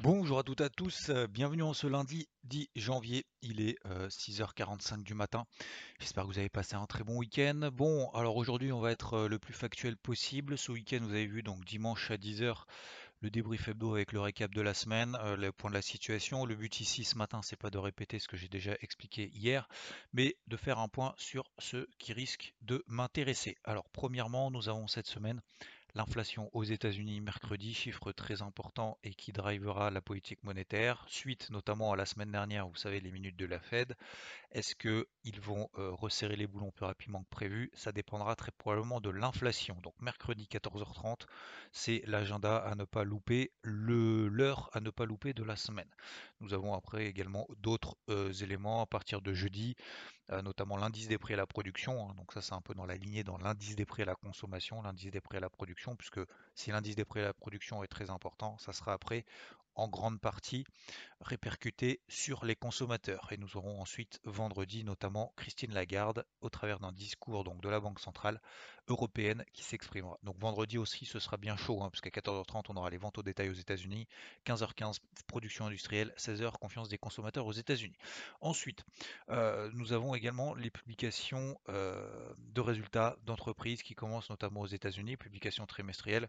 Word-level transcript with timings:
Bonjour 0.00 0.38
à 0.38 0.44
toutes 0.44 0.60
et 0.60 0.64
à 0.64 0.68
tous, 0.68 1.08
euh, 1.08 1.26
bienvenue 1.26 1.64
en 1.64 1.74
ce 1.74 1.88
lundi 1.88 2.28
10 2.44 2.70
janvier, 2.76 3.26
il 3.42 3.60
est 3.60 3.74
euh, 3.86 4.08
6h45 4.08 5.02
du 5.02 5.14
matin. 5.14 5.44
J'espère 5.98 6.22
que 6.22 6.28
vous 6.28 6.38
avez 6.38 6.48
passé 6.48 6.76
un 6.76 6.86
très 6.86 7.02
bon 7.02 7.16
week-end. 7.16 7.68
Bon, 7.72 8.08
alors 8.10 8.36
aujourd'hui 8.36 8.70
on 8.70 8.78
va 8.78 8.92
être 8.92 9.14
euh, 9.14 9.28
le 9.28 9.40
plus 9.40 9.54
factuel 9.54 9.96
possible. 9.96 10.56
Ce 10.56 10.70
week-end 10.70 11.00
vous 11.02 11.10
avez 11.10 11.26
vu 11.26 11.42
donc 11.42 11.64
dimanche 11.64 12.12
à 12.12 12.16
10h 12.16 12.62
le 13.20 13.30
débrief 13.30 13.66
hebdo 13.66 13.94
avec 13.94 14.12
le 14.12 14.20
récap 14.20 14.54
de 14.54 14.60
la 14.60 14.74
semaine, 14.74 15.16
euh, 15.20 15.36
le 15.36 15.50
point 15.50 15.70
de 15.70 15.74
la 15.74 15.82
situation. 15.82 16.46
Le 16.46 16.54
but 16.54 16.80
ici 16.80 17.02
ce 17.02 17.16
matin, 17.16 17.40
c'est 17.42 17.56
pas 17.56 17.70
de 17.70 17.78
répéter 17.78 18.20
ce 18.20 18.28
que 18.28 18.36
j'ai 18.36 18.48
déjà 18.48 18.76
expliqué 18.80 19.30
hier, 19.34 19.68
mais 20.12 20.36
de 20.46 20.56
faire 20.56 20.78
un 20.78 20.88
point 20.88 21.14
sur 21.16 21.50
ce 21.58 21.88
qui 21.98 22.12
risque 22.12 22.54
de 22.62 22.84
m'intéresser. 22.86 23.56
Alors 23.64 23.88
premièrement, 23.90 24.50
nous 24.50 24.68
avons 24.68 24.86
cette 24.86 25.08
semaine 25.08 25.40
L'inflation 25.98 26.48
aux 26.52 26.62
États-Unis 26.62 27.20
mercredi, 27.20 27.74
chiffre 27.74 28.12
très 28.12 28.40
important 28.40 28.98
et 29.02 29.14
qui 29.14 29.32
drivera 29.32 29.90
la 29.90 30.00
politique 30.00 30.44
monétaire, 30.44 31.04
suite 31.08 31.50
notamment 31.50 31.90
à 31.90 31.96
la 31.96 32.06
semaine 32.06 32.30
dernière, 32.30 32.68
vous 32.68 32.76
savez, 32.76 33.00
les 33.00 33.10
minutes 33.10 33.36
de 33.36 33.46
la 33.46 33.58
Fed. 33.58 33.96
Est-ce 34.50 34.74
qu'ils 34.74 35.40
vont 35.40 35.68
resserrer 35.74 36.36
les 36.36 36.46
boulons 36.46 36.70
plus 36.70 36.86
rapidement 36.86 37.22
que 37.22 37.28
prévu? 37.28 37.70
Ça 37.74 37.92
dépendra 37.92 38.34
très 38.34 38.50
probablement 38.52 39.00
de 39.00 39.10
l'inflation. 39.10 39.76
Donc 39.82 39.94
mercredi 40.00 40.48
14h30, 40.50 41.26
c'est 41.70 42.02
l'agenda 42.06 42.56
à 42.56 42.74
ne 42.74 42.84
pas 42.84 43.04
louper, 43.04 43.52
l'heure 43.62 44.70
à 44.72 44.80
ne 44.80 44.90
pas 44.90 45.04
louper 45.04 45.34
de 45.34 45.42
la 45.42 45.56
semaine. 45.56 45.88
Nous 46.40 46.54
avons 46.54 46.72
après 46.74 47.06
également 47.06 47.46
d'autres 47.58 47.96
éléments 48.42 48.80
à 48.80 48.86
partir 48.86 49.20
de 49.20 49.34
jeudi. 49.34 49.76
Notamment 50.30 50.76
l'indice 50.76 51.08
des 51.08 51.16
prix 51.16 51.32
à 51.34 51.38
la 51.38 51.46
production. 51.46 52.10
Hein. 52.10 52.14
donc 52.14 52.32
ça, 52.34 52.42
c'est 52.42 52.52
un 52.52 52.60
peu 52.60 52.74
dans 52.74 52.84
la 52.84 52.96
lignée 52.96 53.24
dans 53.24 53.38
l'indice 53.38 53.76
des 53.76 53.86
prix 53.86 54.02
à 54.02 54.04
la 54.04 54.14
consommation, 54.14 54.82
l'indice 54.82 55.10
des 55.10 55.22
prix 55.22 55.38
à 55.38 55.40
la 55.40 55.48
production, 55.48 55.96
puisque 55.96 56.20
si 56.54 56.70
l'indice 56.70 56.96
des 56.96 57.06
prix 57.06 57.20
à 57.20 57.24
la 57.24 57.32
production 57.32 57.82
est 57.82 57.88
très 57.88 58.10
important, 58.10 58.58
ça 58.58 58.74
sera 58.74 58.92
après 58.92 59.24
en 59.78 59.88
grande 59.88 60.20
partie 60.20 60.64
répercuté 61.20 62.00
sur 62.08 62.44
les 62.44 62.56
consommateurs. 62.56 63.28
Et 63.30 63.36
nous 63.36 63.56
aurons 63.56 63.80
ensuite 63.80 64.20
vendredi 64.24 64.84
notamment 64.84 65.32
Christine 65.36 65.72
Lagarde 65.72 66.24
au 66.40 66.48
travers 66.48 66.80
d'un 66.80 66.92
discours 66.92 67.44
donc 67.44 67.60
de 67.62 67.68
la 67.68 67.80
Banque 67.80 68.00
centrale 68.00 68.40
européenne 68.88 69.44
qui 69.52 69.62
s'exprimera. 69.62 70.18
Donc 70.24 70.36
vendredi 70.38 70.78
aussi 70.78 71.06
ce 71.06 71.20
sera 71.20 71.36
bien 71.36 71.56
chaud, 71.56 71.82
hein, 71.82 71.90
parce 71.90 72.00
qu'à 72.00 72.10
14h30 72.10 72.64
on 72.68 72.76
aura 72.76 72.90
les 72.90 72.98
ventes 72.98 73.18
au 73.18 73.22
détail 73.22 73.50
aux 73.50 73.54
États-Unis, 73.54 74.08
15h15 74.46 74.98
production 75.26 75.66
industrielle, 75.66 76.12
16h 76.16 76.52
confiance 76.58 76.88
des 76.88 76.98
consommateurs 76.98 77.46
aux 77.46 77.52
États-Unis. 77.52 77.98
Ensuite, 78.40 78.84
euh, 79.30 79.70
nous 79.74 79.92
avons 79.92 80.14
également 80.14 80.54
les 80.54 80.70
publications 80.70 81.58
euh, 81.68 82.32
de 82.38 82.60
résultats 82.60 83.16
d'entreprises 83.24 83.82
qui 83.82 83.94
commencent 83.94 84.30
notamment 84.30 84.60
aux 84.60 84.66
États-Unis, 84.66 85.16
publications 85.16 85.66
trimestrielles 85.66 86.28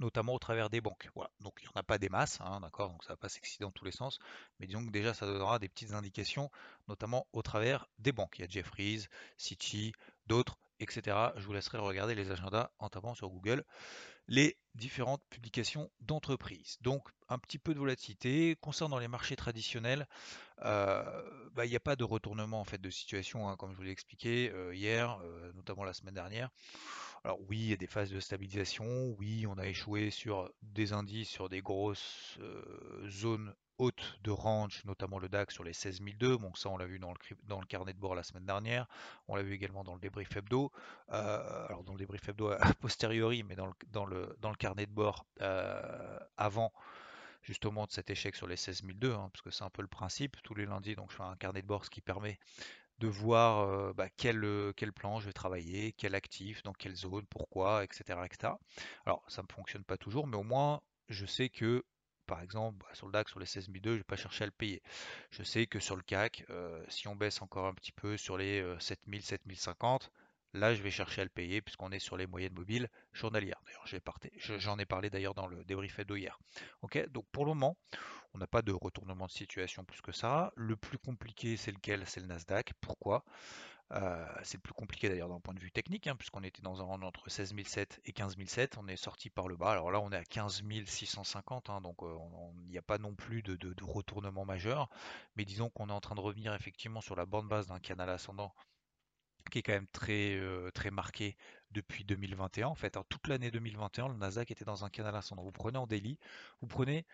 notamment 0.00 0.34
au 0.34 0.38
travers 0.38 0.70
des 0.70 0.80
banques. 0.80 1.08
Donc 1.40 1.60
il 1.62 1.66
n'y 1.66 1.70
en 1.74 1.78
a 1.78 1.82
pas 1.82 1.98
des 1.98 2.08
masses, 2.08 2.40
hein, 2.40 2.60
d'accord, 2.60 2.90
donc 2.90 3.04
ça 3.04 3.12
va 3.12 3.16
pas 3.16 3.28
s'exciter 3.28 3.64
dans 3.64 3.70
tous 3.70 3.84
les 3.84 3.92
sens, 3.92 4.18
mais 4.58 4.66
disons 4.66 4.84
que 4.84 4.90
déjà 4.90 5.14
ça 5.14 5.26
donnera 5.26 5.58
des 5.58 5.68
petites 5.68 5.92
indications, 5.92 6.50
notamment 6.88 7.26
au 7.32 7.42
travers 7.42 7.86
des 7.98 8.12
banques. 8.12 8.38
Il 8.38 8.42
y 8.42 8.44
a 8.44 8.48
Jeffries, 8.48 9.06
Citi, 9.36 9.92
d'autres, 10.26 10.58
etc. 10.80 11.16
Je 11.36 11.46
vous 11.46 11.52
laisserai 11.52 11.78
regarder 11.78 12.14
les 12.14 12.30
agendas 12.30 12.70
en 12.78 12.88
tapant 12.88 13.14
sur 13.14 13.30
Google 13.30 13.64
les 14.28 14.56
différentes 14.74 15.22
publications 15.28 15.90
d'entreprises. 16.00 16.78
Donc 16.80 17.08
un 17.28 17.38
petit 17.38 17.58
peu 17.58 17.74
de 17.74 17.78
volatilité. 17.78 18.56
Concernant 18.60 18.98
les 18.98 19.08
marchés 19.08 19.36
traditionnels, 19.36 20.06
euh, 20.64 21.02
bah, 21.52 21.64
il 21.64 21.70
n'y 21.70 21.76
a 21.76 21.80
pas 21.80 21.96
de 21.96 22.04
retournement 22.04 22.60
en 22.60 22.64
fait 22.64 22.80
de 22.80 22.90
situation, 22.90 23.48
hein, 23.48 23.56
comme 23.56 23.72
je 23.72 23.76
vous 23.76 23.82
l'ai 23.82 23.90
expliqué 23.90 24.50
euh, 24.50 24.74
hier, 24.74 25.18
euh, 25.24 25.52
notamment 25.54 25.84
la 25.84 25.92
semaine 25.92 26.14
dernière. 26.14 26.50
Alors 27.24 27.40
oui, 27.48 27.58
il 27.58 27.70
y 27.70 27.72
a 27.72 27.76
des 27.76 27.86
phases 27.86 28.10
de 28.10 28.20
stabilisation, 28.20 29.14
oui, 29.18 29.46
on 29.46 29.58
a 29.58 29.66
échoué 29.66 30.10
sur 30.10 30.50
des 30.62 30.92
indices, 30.92 31.28
sur 31.28 31.48
des 31.48 31.60
grosses 31.60 32.38
zones 33.08 33.54
hautes 33.80 34.18
de 34.22 34.30
range, 34.30 34.84
notamment 34.84 35.18
le 35.18 35.28
DAX 35.28 35.54
sur 35.54 35.64
les 35.64 35.72
16002. 35.72 36.36
Bon, 36.36 36.54
ça, 36.54 36.68
on 36.68 36.76
l'a 36.76 36.86
vu 36.86 36.98
dans 36.98 37.10
le, 37.10 37.18
dans 37.44 37.60
le, 37.60 37.66
carnet 37.66 37.92
de 37.92 37.98
bord 37.98 38.14
la 38.14 38.22
semaine 38.22 38.44
dernière. 38.44 38.86
On 39.26 39.34
l'a 39.34 39.42
vu 39.42 39.54
également 39.54 39.82
dans 39.82 39.94
le 39.94 40.00
débrief 40.00 40.36
hebdo. 40.36 40.70
alors, 41.08 41.82
dans 41.84 41.94
le 41.94 41.98
débrief 41.98 42.28
hebdo 42.28 42.48
a 42.60 42.74
posteriori, 42.74 43.42
mais 43.42 43.56
dans 43.56 43.66
le, 43.66 43.72
dans 43.88 44.04
le, 44.04 44.36
dans 44.40 44.50
le 44.50 44.56
carnet 44.56 44.86
de 44.86 44.92
bord 44.92 45.26
avant 46.36 46.72
justement 47.42 47.86
de 47.86 47.90
cet 47.90 48.10
échec 48.10 48.36
sur 48.36 48.46
les 48.46 48.56
16002, 48.56 49.14
hein, 49.14 49.30
parce 49.32 49.40
que 49.40 49.50
c'est 49.50 49.64
un 49.64 49.70
peu 49.70 49.82
le 49.82 49.88
principe. 49.88 50.36
Tous 50.42 50.54
les 50.54 50.66
lundis, 50.66 50.94
donc 50.94 51.10
je 51.10 51.16
fais 51.16 51.22
un 51.22 51.36
carnet 51.36 51.62
de 51.62 51.66
bord, 51.66 51.84
ce 51.84 51.90
qui 51.90 52.02
permet 52.02 52.38
de 52.98 53.08
voir 53.08 53.94
bah, 53.94 54.10
quel, 54.10 54.44
quel, 54.76 54.92
plan 54.92 55.20
je 55.20 55.26
vais 55.26 55.32
travailler, 55.32 55.92
quel 55.92 56.14
actif, 56.14 56.62
dans 56.62 56.74
quelle 56.74 56.94
zone, 56.94 57.24
pourquoi, 57.30 57.82
etc. 57.82 58.20
etc. 58.26 58.52
Alors 59.06 59.24
ça 59.26 59.42
ne 59.42 59.48
fonctionne 59.50 59.84
pas 59.84 59.96
toujours, 59.96 60.26
mais 60.26 60.36
au 60.36 60.42
moins 60.42 60.82
je 61.08 61.26
sais 61.26 61.48
que 61.48 61.84
par 62.30 62.40
exemple, 62.42 62.78
bah, 62.78 62.94
sur 62.94 63.06
le 63.06 63.12
DAX, 63.12 63.28
sur 63.28 63.40
les 63.40 63.46
16002, 63.46 63.90
je 63.90 63.94
ne 63.94 63.98
vais 63.98 64.04
pas 64.04 64.14
chercher 64.14 64.44
à 64.44 64.46
le 64.46 64.52
payer. 64.52 64.80
Je 65.32 65.42
sais 65.42 65.66
que 65.66 65.80
sur 65.80 65.96
le 65.96 66.02
CAC, 66.02 66.46
si 66.88 67.08
on 67.08 67.16
baisse 67.16 67.42
encore 67.42 67.66
un 67.66 67.74
petit 67.74 67.90
peu 67.90 68.16
sur 68.16 68.38
les 68.38 68.64
7000, 68.78 69.20
7050, 69.22 70.12
là 70.54 70.72
je 70.74 70.82
vais 70.82 70.90
chercher 70.92 71.22
à 71.22 71.24
le 71.24 71.30
payer 71.30 71.60
puisqu'on 71.60 71.90
est 71.90 71.98
sur 71.98 72.16
les 72.16 72.28
moyennes 72.28 72.54
mobiles 72.54 72.88
journalières. 73.12 73.60
D'ailleurs, 73.66 73.84
j'en 74.58 74.78
ai 74.78 74.86
parlé 74.86 75.10
d'ailleurs 75.10 75.34
dans 75.34 75.48
le 75.48 75.64
débrief 75.64 75.98
hier. 76.08 76.38
Ok, 76.82 77.04
donc 77.10 77.26
pour 77.32 77.44
le 77.44 77.50
moment, 77.50 77.76
on 78.32 78.38
n'a 78.38 78.46
pas 78.46 78.62
de 78.62 78.70
retournement 78.70 79.26
de 79.26 79.32
situation 79.32 79.84
plus 79.84 80.00
que 80.00 80.12
ça. 80.12 80.52
Le 80.54 80.76
plus 80.76 80.98
compliqué, 80.98 81.56
c'est 81.56 81.72
lequel? 81.72 82.04
C'est 82.06 82.20
le 82.20 82.26
Nasdaq. 82.26 82.72
Pourquoi? 82.80 83.24
Euh, 83.92 84.24
c'est 84.44 84.58
plus 84.58 84.72
compliqué 84.72 85.08
d'ailleurs 85.08 85.28
d'un 85.28 85.40
point 85.40 85.54
de 85.54 85.58
vue 85.58 85.72
technique, 85.72 86.06
hein, 86.06 86.14
puisqu'on 86.14 86.44
était 86.44 86.62
dans 86.62 86.80
un 86.80 86.84
rang 86.84 87.02
entre 87.02 87.28
16 87.28 87.54
007 87.56 88.00
et 88.04 88.12
15 88.12 88.36
007. 88.36 88.78
On 88.78 88.86
est 88.86 88.96
sorti 88.96 89.30
par 89.30 89.48
le 89.48 89.56
bas. 89.56 89.70
Alors 89.70 89.90
là, 89.90 90.00
on 90.00 90.12
est 90.12 90.16
à 90.16 90.24
15 90.24 90.62
650, 90.86 91.70
hein, 91.70 91.80
donc 91.80 92.02
euh, 92.02 92.16
il 92.64 92.70
n'y 92.70 92.78
a 92.78 92.82
pas 92.82 92.98
non 92.98 93.14
plus 93.14 93.42
de, 93.42 93.74
retournement 93.82 94.44
majeur. 94.44 94.88
Mais 95.34 95.44
disons 95.44 95.70
qu'on 95.70 95.88
est 95.88 95.92
en 95.92 96.00
train 96.00 96.14
de 96.14 96.20
revenir 96.20 96.54
effectivement 96.54 97.00
sur 97.00 97.16
la 97.16 97.26
bande 97.26 97.48
basse 97.48 97.66
d'un 97.66 97.80
canal 97.80 98.10
ascendant 98.10 98.54
qui 99.50 99.58
est 99.58 99.62
quand 99.62 99.72
même 99.72 99.88
très, 99.88 100.36
euh, 100.36 100.70
très 100.70 100.90
marqué 100.92 101.36
depuis 101.72 102.04
2021. 102.04 102.68
En 102.68 102.74
fait, 102.76 102.96
toute 103.08 103.26
l'année 103.26 103.50
2021, 103.50 104.08
le 104.08 104.14
Nasdaq 104.14 104.50
était 104.50 104.64
dans 104.64 104.84
un 104.84 104.90
canal 104.90 105.16
ascendant. 105.16 105.42
Vous 105.42 105.50
prenez 105.50 105.78
en 105.78 105.88
daily, 105.88 106.18
vous 106.60 106.68
prenez 106.68 107.06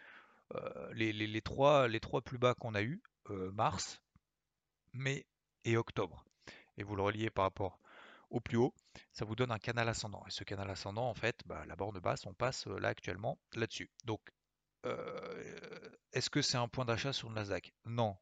euh, 0.55 0.93
les, 0.93 1.41
trois, 1.41 1.89
les 1.89 2.01
trois 2.01 2.21
plus 2.21 2.37
bas 2.37 2.55
qu'on 2.55 2.75
a 2.75 2.83
eu, 2.83 3.01
mars, 3.31 4.03
mai 4.93 5.25
et 5.65 5.77
octobre, 5.77 6.27
et 6.77 6.83
vous 6.83 6.97
le 6.97 7.03
reliez 7.03 7.31
par 7.31 7.45
rapport 7.45 7.81
au 8.31 8.41
plus 8.41 8.57
haut, 8.57 8.75
ça 9.13 9.25
vous 9.25 9.37
donne 9.37 9.53
un 9.53 9.59
canal 9.59 9.89
ascendant. 9.89 10.23
Et 10.27 10.31
ce 10.31 10.45
canal 10.45 10.69
ascendant, 10.71 11.09
en 11.09 11.15
fait, 11.15 11.41
bah, 11.47 11.65
la 11.67 11.77
borne 11.77 11.99
basse, 12.01 12.27
on 12.27 12.35
passe 12.35 12.67
euh, 12.67 12.79
là 12.79 12.89
actuellement 12.89 13.39
là-dessus. 13.55 13.91
Donc, 14.05 14.21
est-ce 16.13 16.31
que 16.31 16.43
c'est 16.43 16.57
un 16.57 16.69
point 16.69 16.85
d'achat 16.85 17.13
sur 17.13 17.29
le 17.29 17.35
Nasdaq? 17.35 17.73
Non. 17.85 18.17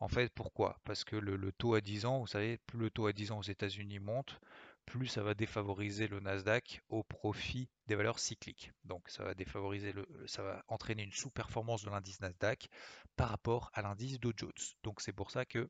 En 0.00 0.08
fait, 0.08 0.32
pourquoi? 0.32 0.78
Parce 0.84 1.04
que 1.04 1.16
le, 1.16 1.36
le, 1.36 1.52
taux 1.52 1.74
à 1.74 1.80
10 1.80 2.04
ans, 2.04 2.20
vous 2.20 2.26
savez, 2.26 2.58
plus 2.58 2.78
le 2.78 2.90
taux 2.90 3.06
à 3.06 3.12
10 3.12 3.32
ans 3.32 3.38
aux 3.38 3.42
États-Unis 3.42 3.98
monte, 3.98 4.40
plus 4.86 5.06
ça 5.06 5.22
va 5.22 5.34
défavoriser 5.34 6.08
le 6.08 6.20
Nasdaq 6.20 6.82
au 6.88 7.02
profit 7.02 7.68
des 7.86 7.94
valeurs 7.94 8.18
cycliques. 8.18 8.72
Donc 8.84 9.08
ça 9.08 9.24
va 9.24 9.34
défavoriser 9.34 9.92
le, 9.92 10.06
ça 10.26 10.42
va 10.42 10.64
entraîner 10.68 11.02
une 11.02 11.12
sous-performance 11.12 11.84
de 11.84 11.90
l'indice 11.90 12.20
Nasdaq 12.20 12.68
par 13.16 13.28
rapport 13.28 13.70
à 13.74 13.82
l'indice 13.82 14.20
Dow 14.20 14.32
Jones. 14.36 14.52
Donc 14.82 15.00
c'est 15.00 15.12
pour 15.12 15.30
ça 15.30 15.44
que 15.44 15.68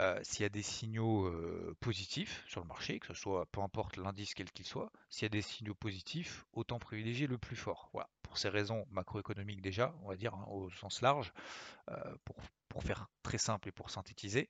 euh, 0.00 0.18
s'il 0.22 0.42
y 0.42 0.46
a 0.46 0.48
des 0.48 0.62
signaux 0.62 1.26
euh, 1.26 1.76
positifs 1.80 2.44
sur 2.48 2.60
le 2.60 2.66
marché, 2.66 2.98
que 2.98 3.06
ce 3.08 3.14
soit 3.14 3.46
peu 3.46 3.60
importe 3.60 3.96
l'indice 3.96 4.34
quel 4.34 4.50
qu'il 4.50 4.66
soit, 4.66 4.90
s'il 5.08 5.22
y 5.22 5.26
a 5.26 5.28
des 5.30 5.42
signaux 5.42 5.74
positifs, 5.74 6.44
autant 6.52 6.78
privilégier 6.78 7.26
le 7.26 7.38
plus 7.38 7.56
fort. 7.56 7.90
Voilà. 7.92 8.08
Pour 8.34 8.40
ces 8.40 8.48
raisons 8.48 8.84
macroéconomiques 8.90 9.62
déjà, 9.62 9.94
on 10.02 10.08
va 10.08 10.16
dire 10.16 10.34
hein, 10.34 10.44
au 10.48 10.68
sens 10.68 11.02
large, 11.02 11.32
euh, 11.88 12.16
pour, 12.68 12.82
faire 12.82 13.06
très 13.22 13.38
simple 13.38 13.68
et 13.68 13.70
pour 13.70 13.90
synthétiser. 13.90 14.48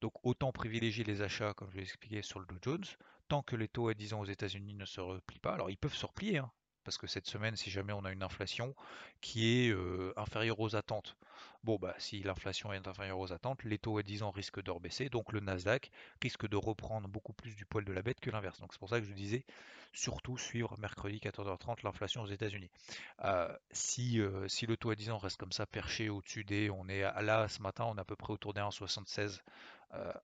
Donc 0.00 0.12
autant 0.22 0.52
privilégier 0.52 1.02
les 1.02 1.20
achats, 1.20 1.52
comme 1.52 1.68
je 1.72 1.78
l'ai 1.78 1.82
expliqué, 1.82 2.22
sur 2.22 2.38
le 2.38 2.46
Dow 2.46 2.58
Jones, 2.62 2.84
tant 3.26 3.42
que 3.42 3.56
les 3.56 3.66
taux 3.66 3.88
à 3.88 3.94
10 3.94 4.14
ans 4.14 4.20
aux 4.20 4.24
États-Unis 4.24 4.74
ne 4.74 4.84
se 4.84 5.00
replient 5.00 5.40
pas. 5.40 5.52
Alors 5.52 5.68
ils 5.68 5.76
peuvent 5.76 5.96
se 5.96 6.06
replier, 6.06 6.38
hein, 6.38 6.52
parce 6.84 6.96
que 6.96 7.08
cette 7.08 7.26
semaine, 7.26 7.56
si 7.56 7.72
jamais 7.72 7.92
on 7.92 8.04
a 8.04 8.12
une 8.12 8.22
inflation 8.22 8.72
qui 9.20 9.66
est 9.66 9.70
euh, 9.70 10.12
inférieure 10.16 10.60
aux 10.60 10.76
attentes, 10.76 11.16
Bon, 11.64 11.78
bah, 11.80 11.94
si 11.96 12.22
l'inflation 12.22 12.74
est 12.74 12.86
inférieure 12.86 13.18
aux 13.18 13.32
attentes, 13.32 13.64
les 13.64 13.78
taux 13.78 13.96
à 13.96 14.02
10 14.02 14.22
ans 14.22 14.30
risquent 14.30 14.62
de 14.62 14.70
rebaisser, 14.70 15.08
donc 15.08 15.32
le 15.32 15.40
Nasdaq 15.40 15.90
risque 16.20 16.46
de 16.46 16.56
reprendre 16.56 17.08
beaucoup 17.08 17.32
plus 17.32 17.56
du 17.56 17.64
poil 17.64 17.86
de 17.86 17.92
la 17.94 18.02
bête 18.02 18.20
que 18.20 18.30
l'inverse. 18.30 18.60
Donc 18.60 18.74
c'est 18.74 18.78
pour 18.78 18.90
ça 18.90 19.00
que 19.00 19.06
je 19.06 19.14
disais 19.14 19.46
surtout 19.94 20.36
suivre 20.36 20.76
mercredi 20.78 21.16
14h30 21.16 21.78
l'inflation 21.82 22.20
aux 22.20 22.26
États-Unis. 22.26 22.70
Euh, 23.24 23.48
si, 23.70 24.20
euh, 24.20 24.46
si 24.46 24.66
le 24.66 24.76
taux 24.76 24.90
à 24.90 24.94
10 24.94 25.10
ans 25.12 25.16
reste 25.16 25.38
comme 25.38 25.52
ça 25.52 25.64
perché 25.64 26.10
au-dessus 26.10 26.44
des, 26.44 26.68
on 26.68 26.86
est 26.86 27.02
à, 27.02 27.22
là 27.22 27.48
ce 27.48 27.62
matin, 27.62 27.86
on 27.86 27.96
est 27.96 28.00
à 28.00 28.04
peu 28.04 28.16
près 28.16 28.34
autour 28.34 28.52
des 28.52 28.60
1,76 28.60 29.40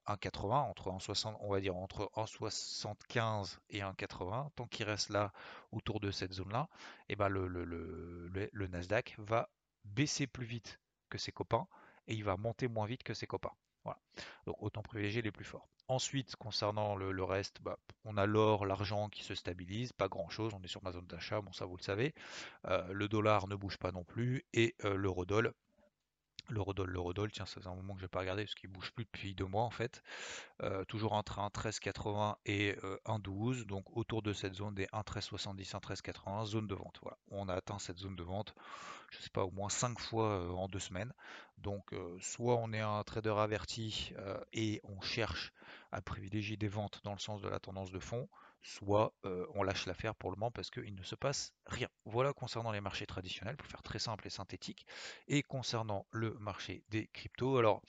1,80 0.08 0.52
entre 0.52 0.90
1,60 0.90 1.36
on 1.40 1.52
va 1.52 1.60
dire 1.60 1.76
entre 1.76 2.10
1,75 2.16 3.58
et 3.70 3.80
1,80 3.80 4.50
tant 4.56 4.66
qu'il 4.66 4.84
reste 4.84 5.10
là 5.10 5.32
autour 5.70 6.00
de 6.00 6.10
cette 6.10 6.32
zone 6.32 6.50
là 6.50 6.68
eh 7.08 7.14
ben 7.14 7.28
le, 7.28 7.46
le, 7.46 8.66
Nasdaq 8.66 9.14
va 9.18 9.48
baisser 9.84 10.26
plus 10.26 10.44
vite 10.44 10.80
que 11.10 11.18
ses 11.18 11.32
copains 11.32 11.66
et 12.08 12.14
il 12.14 12.24
va 12.24 12.38
monter 12.38 12.68
moins 12.68 12.86
vite 12.86 13.02
que 13.02 13.12
ses 13.14 13.26
copains 13.26 13.52
voilà. 13.84 13.98
Donc 14.46 14.56
autant 14.60 14.82
privilégier 14.82 15.22
les 15.22 15.32
plus 15.32 15.44
forts. 15.44 15.68
Ensuite, 15.88 16.36
concernant 16.36 16.94
le, 16.94 17.24
reste, 17.24 17.60
bah, 17.62 17.76
on 18.04 18.16
a 18.16 18.24
l'or, 18.24 18.64
l'argent 18.64 19.08
qui 19.08 19.24
se 19.24 19.34
stabilise, 19.34 19.92
pas 19.92 20.08
grand 20.08 20.28
chose, 20.28 20.52
on 20.54 20.62
est 20.62 20.68
sur 20.68 20.82
ma 20.84 20.92
zone 20.92 21.06
d'achat, 21.06 21.40
bon 21.40 21.52
ça 21.52 21.64
vous 21.64 21.76
le 21.76 21.82
savez. 21.82 22.14
Euh, 22.66 22.92
le 22.92 23.08
dollar 23.08 23.48
ne 23.48 23.56
bouge 23.56 23.76
pas 23.76 23.90
non 23.90 24.04
plus, 24.04 24.44
et 24.52 24.76
euh, 24.84 24.94
l'eurodoll 24.94 25.52
L'eurodoll, 26.50 26.90
l'eurodoll, 26.90 27.30
tiens, 27.30 27.46
ça 27.46 27.60
fait 27.60 27.68
un 27.68 27.74
moment 27.74 27.94
que 27.94 28.00
je 28.00 28.04
n'ai 28.04 28.08
pas 28.08 28.20
regardé 28.20 28.44
parce 28.44 28.54
qu'il 28.54 28.70
bouge 28.70 28.92
plus 28.92 29.04
depuis 29.04 29.34
deux 29.34 29.46
mois 29.46 29.62
en 29.62 29.70
fait. 29.70 30.02
Euh, 30.62 30.84
toujours 30.84 31.12
entre 31.12 31.38
1,1380 31.38 32.36
et 32.46 32.74
1,12, 33.06 33.60
euh, 33.60 33.64
donc 33.64 33.96
autour 33.96 34.20
de 34.22 34.32
cette 34.32 34.54
zone 34.54 34.74
des 34.74 34.86
1,1370, 34.86 35.70
1,1380, 35.70 36.46
zone 36.46 36.66
de 36.66 36.74
vente. 36.74 36.98
Voilà, 37.02 37.18
on 37.30 37.48
a 37.48 37.54
atteint 37.54 37.78
cette 37.78 37.98
zone 37.98 38.16
de 38.16 38.22
vente, 38.24 38.54
je 39.10 39.18
ne 39.18 39.22
sais 39.22 39.30
pas, 39.30 39.44
au 39.44 39.50
moins 39.52 39.68
cinq 39.68 39.98
fois 40.00 40.28
euh, 40.28 40.50
en 40.50 40.68
deux 40.68 40.80
semaines. 40.80 41.12
Donc 41.58 41.94
soit 42.20 42.56
on 42.56 42.72
est 42.72 42.80
un 42.80 43.02
trader 43.02 43.34
averti 43.36 44.14
et 44.54 44.80
on 44.82 45.02
cherche 45.02 45.52
à 45.92 46.02
privilégier 46.02 46.56
des 46.56 46.68
ventes 46.68 47.00
dans 47.04 47.12
le 47.12 47.18
sens 47.18 47.42
de 47.42 47.48
la 47.48 47.58
tendance 47.58 47.90
de 47.90 47.98
fond, 47.98 48.28
soit 48.62 49.14
on 49.54 49.62
lâche 49.62 49.86
l'affaire 49.86 50.14
pour 50.14 50.30
le 50.30 50.36
moment 50.36 50.50
parce 50.50 50.70
qu'il 50.70 50.94
ne 50.94 51.02
se 51.02 51.14
passe 51.14 51.52
rien. 51.66 51.88
Voilà 52.04 52.32
concernant 52.32 52.72
les 52.72 52.80
marchés 52.80 53.06
traditionnels, 53.06 53.56
pour 53.56 53.66
faire 53.66 53.82
très 53.82 53.98
simple 53.98 54.26
et 54.26 54.30
synthétique. 54.30 54.86
Et 55.28 55.42
concernant 55.42 56.06
le 56.10 56.34
marché 56.34 56.84
des 56.90 57.08
cryptos, 57.08 57.56
alors 57.58 57.82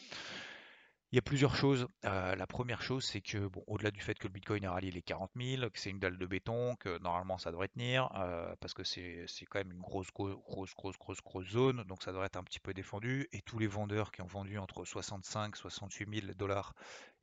il 1.12 1.18
y 1.18 1.20
a 1.20 1.22
plusieurs 1.22 1.56
choses. 1.56 1.88
Euh, 2.06 2.36
la 2.36 2.48
première 2.48 2.82
chose, 2.82 3.04
c'est 3.04 3.20
que, 3.20 3.48
bon, 3.48 3.64
au-delà 3.68 3.92
du 3.92 4.00
fait 4.00 4.18
que 4.18 4.28
le 4.28 4.34
Bitcoin 4.34 4.64
a 4.64 4.72
rallié 4.72 4.92
les 4.92 5.02
40 5.02 5.32
000, 5.36 5.70
que 5.70 5.78
c'est 5.78 5.90
une 5.90 6.00
dalle 6.00 6.18
de 6.18 6.26
béton, 6.26 6.76
que 6.78 7.00
normalement 7.00 7.38
ça 7.38 7.52
devrait 7.52 7.68
tenir, 7.68 8.10
euh, 8.16 8.56
parce 8.62 8.74
que 8.74 8.84
c'est 8.86 9.28
quand 9.50 9.60
même 9.60 9.74
une 9.74 9.82
grosse, 9.82 10.08
grosse, 10.14 10.74
grosse, 10.74 10.98
grosse, 10.98 11.22
grosse 11.22 11.50
zone, 11.50 11.84
donc 11.84 12.02
ça 12.02 12.12
devrait 12.12 12.28
être 12.28 12.38
un 12.38 12.44
petit 12.44 12.62
peu 12.62 12.74
défendu. 12.74 13.28
Et 13.34 13.42
tous 13.42 13.60
les 13.60 13.68
vendeurs 13.68 14.12
qui 14.12 14.22
ont 14.22 14.28
vendu 14.28 14.58
entre 14.58 14.86
65, 14.86 15.58
68 15.58 16.22
000 16.22 16.34
dollars 16.34 16.74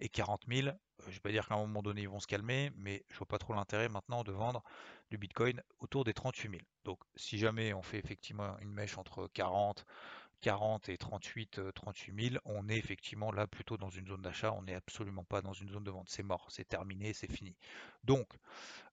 et 0.01 0.11
40 0.11 0.43
000, 0.53 0.69
euh, 0.69 0.73
je 1.07 1.13
vais 1.13 1.21
pas 1.21 1.33
dire 1.33 1.49
qu'à 1.49 1.55
un 1.55 1.59
moment 1.59 1.83
donné 1.83 2.03
ils 2.03 2.09
vont 2.11 2.21
se 2.21 2.27
calmer, 2.27 2.71
mais 2.77 3.07
je 3.09 3.17
vois 3.17 3.27
pas 3.27 3.39
trop 3.39 3.55
l'intérêt 3.55 3.89
maintenant 3.89 4.23
de 4.23 4.33
vendre 4.33 4.63
du 5.11 5.17
Bitcoin 5.17 5.63
autour 5.79 6.05
des 6.05 6.13
38 6.13 6.51
000. 6.51 6.63
Donc 6.85 7.01
si 7.17 7.39
jamais 7.39 7.73
on 7.73 7.83
fait 7.83 7.99
effectivement 7.99 8.59
une 8.61 8.73
mèche 8.73 8.99
entre 8.99 9.29
40 9.33 9.87
40 10.41 10.89
et 10.89 10.97
38, 10.97 11.61
38 11.75 12.31
000, 12.31 12.43
on 12.45 12.69
est 12.69 12.77
effectivement 12.77 13.33
là 13.33 13.47
plutôt 13.47 13.77
dans 13.77 13.91
une 13.91 14.07
zone 14.07 14.23
d'achat, 14.23 14.53
on 14.53 14.63
n'est 14.63 14.75
absolument 14.75 15.25
pas 15.25 15.43
dans 15.43 15.53
une 15.53 15.69
zone 15.69 15.85
de 15.85 15.91
vente, 15.91 16.09
c'est 16.09 16.23
mort, 16.23 16.47
c'est 16.51 16.67
terminé, 16.67 17.13
c'est 17.13 17.31
fini. 17.31 17.57
Donc, 18.05 18.29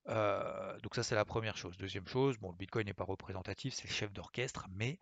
euh, 0.07 0.79
donc 0.79 0.95
ça 0.95 1.03
c'est 1.03 1.15
la 1.15 1.25
première 1.25 1.57
chose. 1.57 1.77
Deuxième 1.77 2.07
chose, 2.07 2.37
bon 2.37 2.51
le 2.51 2.57
Bitcoin 2.57 2.85
n'est 2.85 2.93
pas 2.93 3.03
représentatif, 3.03 3.73
c'est 3.73 3.87
le 3.87 3.93
chef 3.93 4.13
d'orchestre, 4.13 4.67
mais 4.71 4.99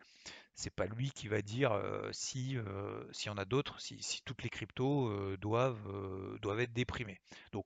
c'est 0.56 0.74
pas 0.74 0.86
lui 0.86 1.12
qui 1.12 1.28
va 1.28 1.42
dire 1.42 1.72
euh, 1.72 2.10
si 2.12 2.58
euh, 2.58 3.04
s'il 3.12 3.28
y 3.28 3.34
en 3.34 3.38
a 3.38 3.46
d'autres, 3.46 3.80
si, 3.82 4.02
si, 4.02 4.22
toutes 4.24 4.44
les 4.44 4.50
cryptos 4.50 5.38
doivent, 5.38 6.40
doivent 6.42 6.60
être 6.60 6.74
déprimées. 6.74 7.20
Donc 7.52 7.66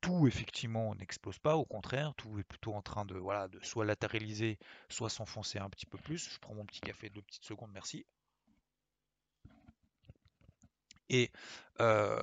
tout 0.00 0.26
effectivement 0.26 0.94
n'explose 0.94 1.38
pas, 1.38 1.56
au 1.56 1.64
contraire, 1.64 2.14
tout 2.16 2.38
est 2.38 2.44
plutôt 2.44 2.74
en 2.74 2.82
train 2.82 3.04
de, 3.04 3.14
voilà, 3.14 3.48
de 3.48 3.58
soit 3.62 3.84
latéraliser, 3.84 4.58
soit 4.88 5.10
s'enfoncer 5.10 5.58
un 5.58 5.70
petit 5.70 5.86
peu 5.86 5.98
plus. 5.98 6.30
Je 6.32 6.38
prends 6.38 6.54
mon 6.54 6.64
petit 6.64 6.80
café 6.80 7.10
deux 7.10 7.22
petites 7.22 7.44
secondes, 7.44 7.70
merci. 7.72 8.06
Et 11.10 11.30
euh, 11.80 12.20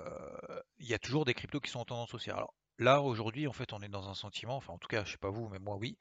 il 0.79 0.87
y 0.87 0.93
a 0.93 0.99
toujours 0.99 1.25
des 1.25 1.33
cryptos 1.33 1.59
qui 1.59 1.71
sont 1.71 1.79
en 1.79 1.85
tendance 1.85 2.13
haussière. 2.13 2.37
Alors 2.37 2.53
là 2.79 3.01
aujourd'hui 3.01 3.47
en 3.47 3.53
fait 3.53 3.73
on 3.73 3.81
est 3.81 3.89
dans 3.89 4.09
un 4.09 4.15
sentiment, 4.15 4.55
enfin 4.55 4.73
en 4.73 4.77
tout 4.77 4.87
cas 4.87 5.03
je 5.03 5.11
sais 5.11 5.17
pas 5.17 5.29
vous, 5.29 5.49
mais 5.49 5.59
moi 5.59 5.75
oui, 5.77 5.97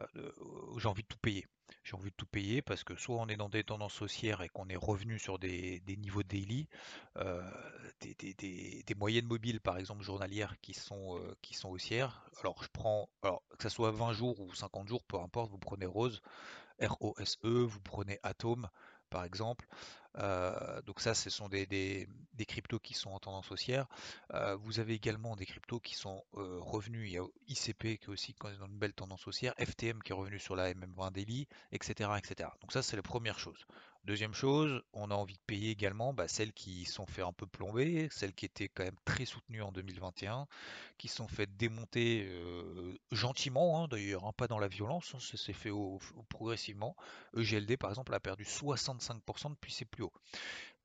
euh, 0.00 0.32
j'ai 0.78 0.88
envie 0.88 1.02
de 1.02 1.08
tout 1.08 1.18
payer 1.18 1.46
j'ai 1.84 1.96
envie 1.96 2.10
de 2.10 2.16
tout 2.16 2.26
payer 2.26 2.62
parce 2.62 2.84
que 2.84 2.94
soit 2.96 3.16
on 3.16 3.28
est 3.28 3.36
dans 3.36 3.48
des 3.48 3.64
tendances 3.64 4.00
haussières 4.02 4.42
et 4.42 4.48
qu'on 4.48 4.68
est 4.68 4.76
revenu 4.76 5.18
sur 5.18 5.38
des, 5.38 5.82
niveaux 5.86 6.22
daily, 6.22 6.68
euh, 7.16 7.42
des, 8.00 8.94
moyennes 8.96 9.26
mobiles 9.26 9.60
par 9.60 9.78
exemple 9.78 10.02
journalières 10.02 10.56
qui 10.60 10.74
sont, 10.74 11.18
euh, 11.18 11.68
haussières. 11.68 12.24
Alors 12.40 12.62
je 12.62 12.68
prends, 12.72 13.08
alors 13.22 13.42
que 13.56 13.62
ce 13.62 13.68
soit 13.68 13.90
20 13.90 14.12
jours 14.12 14.40
ou 14.40 14.52
50 14.54 14.88
jours, 14.88 15.04
peu 15.04 15.18
importe, 15.18 15.50
vous 15.50 15.58
prenez 15.58 15.86
Rose, 15.86 16.22
R-O-S-E, 16.80 17.64
vous 17.64 17.80
prenez 17.80 18.18
Atom 18.22 18.68
par 19.10 19.24
exemple. 19.24 19.66
Euh, 20.18 20.82
donc 20.82 21.00
ça, 21.00 21.14
ce 21.14 21.30
sont 21.30 21.48
des, 21.48 22.08
cryptos 22.46 22.78
qui 22.78 22.94
sont 22.94 23.10
en 23.10 23.18
tendance 23.18 23.50
haussière. 23.50 23.86
Euh, 24.34 24.56
vous 24.56 24.80
avez 24.80 24.94
également 24.94 25.36
des 25.36 25.46
cryptos 25.46 25.80
qui 25.80 25.94
sont 25.94 26.24
euh, 26.36 26.58
revenus. 26.60 27.10
Il 27.10 27.14
y 27.14 27.18
a 27.18 27.24
ICP 27.48 27.98
qui 27.98 28.04
est 28.04 28.08
aussi 28.08 28.34
dans 28.40 28.66
une 28.66 28.78
belle 28.78 28.94
tendance 28.94 29.26
haussière, 29.26 29.54
FTM 29.58 30.02
qui 30.02 30.12
est 30.12 30.14
revenu 30.14 30.38
sur 30.38 30.56
la 30.56 30.72
MM20 30.72 31.12
Daily, 31.12 31.46
etc., 31.72 32.10
etc. 32.18 32.50
Donc 32.60 32.72
ça, 32.72 32.82
c'est 32.82 32.96
la 32.96 33.02
première 33.02 33.38
chose. 33.38 33.66
Deuxième 34.08 34.32
chose, 34.32 34.80
on 34.94 35.10
a 35.10 35.14
envie 35.14 35.34
de 35.34 35.42
payer 35.46 35.70
également 35.70 36.14
bah, 36.14 36.28
celles 36.28 36.54
qui 36.54 36.86
sont 36.86 37.04
fait 37.04 37.20
un 37.20 37.34
peu 37.34 37.46
plomber, 37.46 38.08
celles 38.10 38.32
qui 38.32 38.46
étaient 38.46 38.70
quand 38.70 38.84
même 38.84 38.96
très 39.04 39.26
soutenues 39.26 39.60
en 39.60 39.70
2021, 39.70 40.46
qui 40.96 41.08
sont 41.08 41.28
faites 41.28 41.54
démonter 41.58 42.26
gentiment, 43.12 43.84
hein, 43.84 43.86
d'ailleurs, 43.86 44.24
hein, 44.24 44.32
pas 44.34 44.48
dans 44.48 44.58
la 44.58 44.66
violence, 44.66 45.12
hein, 45.14 45.18
ça 45.20 45.36
s'est 45.36 45.52
fait 45.52 45.70
progressivement. 46.30 46.96
EGLD 47.36 47.76
par 47.76 47.90
exemple 47.90 48.14
a 48.14 48.18
perdu 48.18 48.44
65% 48.44 49.50
depuis 49.50 49.72
ses 49.72 49.84
plus 49.84 50.04
hauts. 50.04 50.12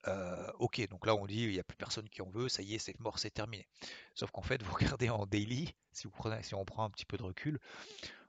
Euh, 0.09 0.51
ok, 0.59 0.85
donc 0.89 1.05
là 1.05 1.15
on 1.15 1.25
dit 1.25 1.43
il 1.43 1.51
n'y 1.51 1.59
a 1.59 1.63
plus 1.63 1.77
personne 1.77 2.09
qui 2.09 2.21
en 2.21 2.29
veut, 2.29 2.49
ça 2.49 2.61
y 2.61 2.75
est, 2.75 2.79
c'est 2.79 2.99
mort, 2.99 3.19
c'est 3.19 3.31
terminé. 3.31 3.65
Sauf 4.15 4.31
qu'en 4.31 4.41
fait, 4.41 4.61
vous 4.63 4.73
regardez 4.73 5.09
en 5.09 5.25
daily, 5.25 5.73
si 5.93 6.07
on 6.07 6.65
prend 6.65 6.83
un 6.83 6.89
petit 6.89 7.05
peu 7.05 7.15
de 7.15 7.23
recul, 7.23 7.57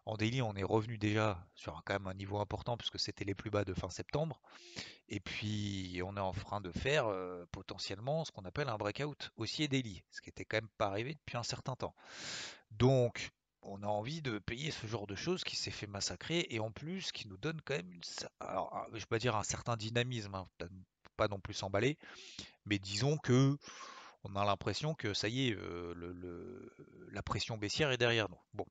en 0.07 0.17
daily, 0.17 0.43
on 0.43 0.55
est 0.55 0.65
revenu 0.65 0.99
déjà 0.99 1.47
sur 1.55 1.83
quand 1.85 1.95
même 1.95 2.07
un 2.07 2.15
niveau 2.15 2.39
important 2.39 2.77
puisque 2.77 2.99
c'était 2.99 3.25
les 3.25 3.35
plus 3.35 3.51
bas 3.51 3.65
de 3.65 3.73
fin 3.73 3.89
septembre. 3.89 4.41
Et 5.09 5.21
puis, 5.21 6.01
on 6.05 6.17
est 6.17 6.21
en 6.21 6.33
train 6.33 6.61
de 6.61 6.71
faire 6.71 7.07
euh, 7.07 7.45
potentiellement 7.53 8.25
ce 8.25 8.33
qu'on 8.33 8.45
appelle 8.45 8.69
un 8.69 8.77
breakout 8.77 9.31
haussier 9.37 9.69
daily, 9.69 10.03
ce 10.11 10.21
qui 10.21 10.31
était 10.31 10.45
quand 10.45 10.59
même 10.59 10.69
pas 10.79 10.87
arrivé 10.87 11.15
depuis 11.15 11.37
un 11.37 11.43
certain 11.43 11.75
temps. 11.77 11.95
Donc, 12.71 13.31
on 13.63 13.83
a 13.83 13.87
envie 13.87 14.21
de 14.21 14.39
payer 14.39 14.71
ce 14.71 14.87
genre 14.87 15.07
de 15.07 15.15
choses 15.15 15.43
qui 15.43 15.57
s'est 15.57 15.71
fait 15.71 15.87
massacrer 15.87 16.47
et 16.51 16.61
en 16.61 16.71
plus 16.71 17.13
qui 17.13 17.27
nous 17.29 17.39
donne 17.39 17.61
quand 17.63 17.75
même, 17.75 17.91
une, 17.91 18.03
alors, 18.41 18.87
je 18.93 18.99
vais 18.99 19.07
pas 19.07 19.19
dire 19.19 19.37
un 19.37 19.43
certain 19.43 19.77
dynamisme, 19.77 20.35
hein, 20.35 20.47
pas 21.17 21.29
non 21.29 21.41
plus 21.41 21.55
s'emballer, 21.55 21.97
mais 22.67 22.79
disons 22.79 23.17
que 23.17 23.57
on 24.25 24.37
a 24.37 24.45
l'impression 24.45 24.95
que 24.95 25.13
ça 25.13 25.29
y 25.29 25.49
est, 25.49 25.57
euh, 25.57 25.95
la 27.11 27.23
pression 27.23 27.59
baissière 27.59 27.91
est 27.91 27.99
derrière 27.99 28.29
nous. 28.31 28.41
Bon. 28.55 28.67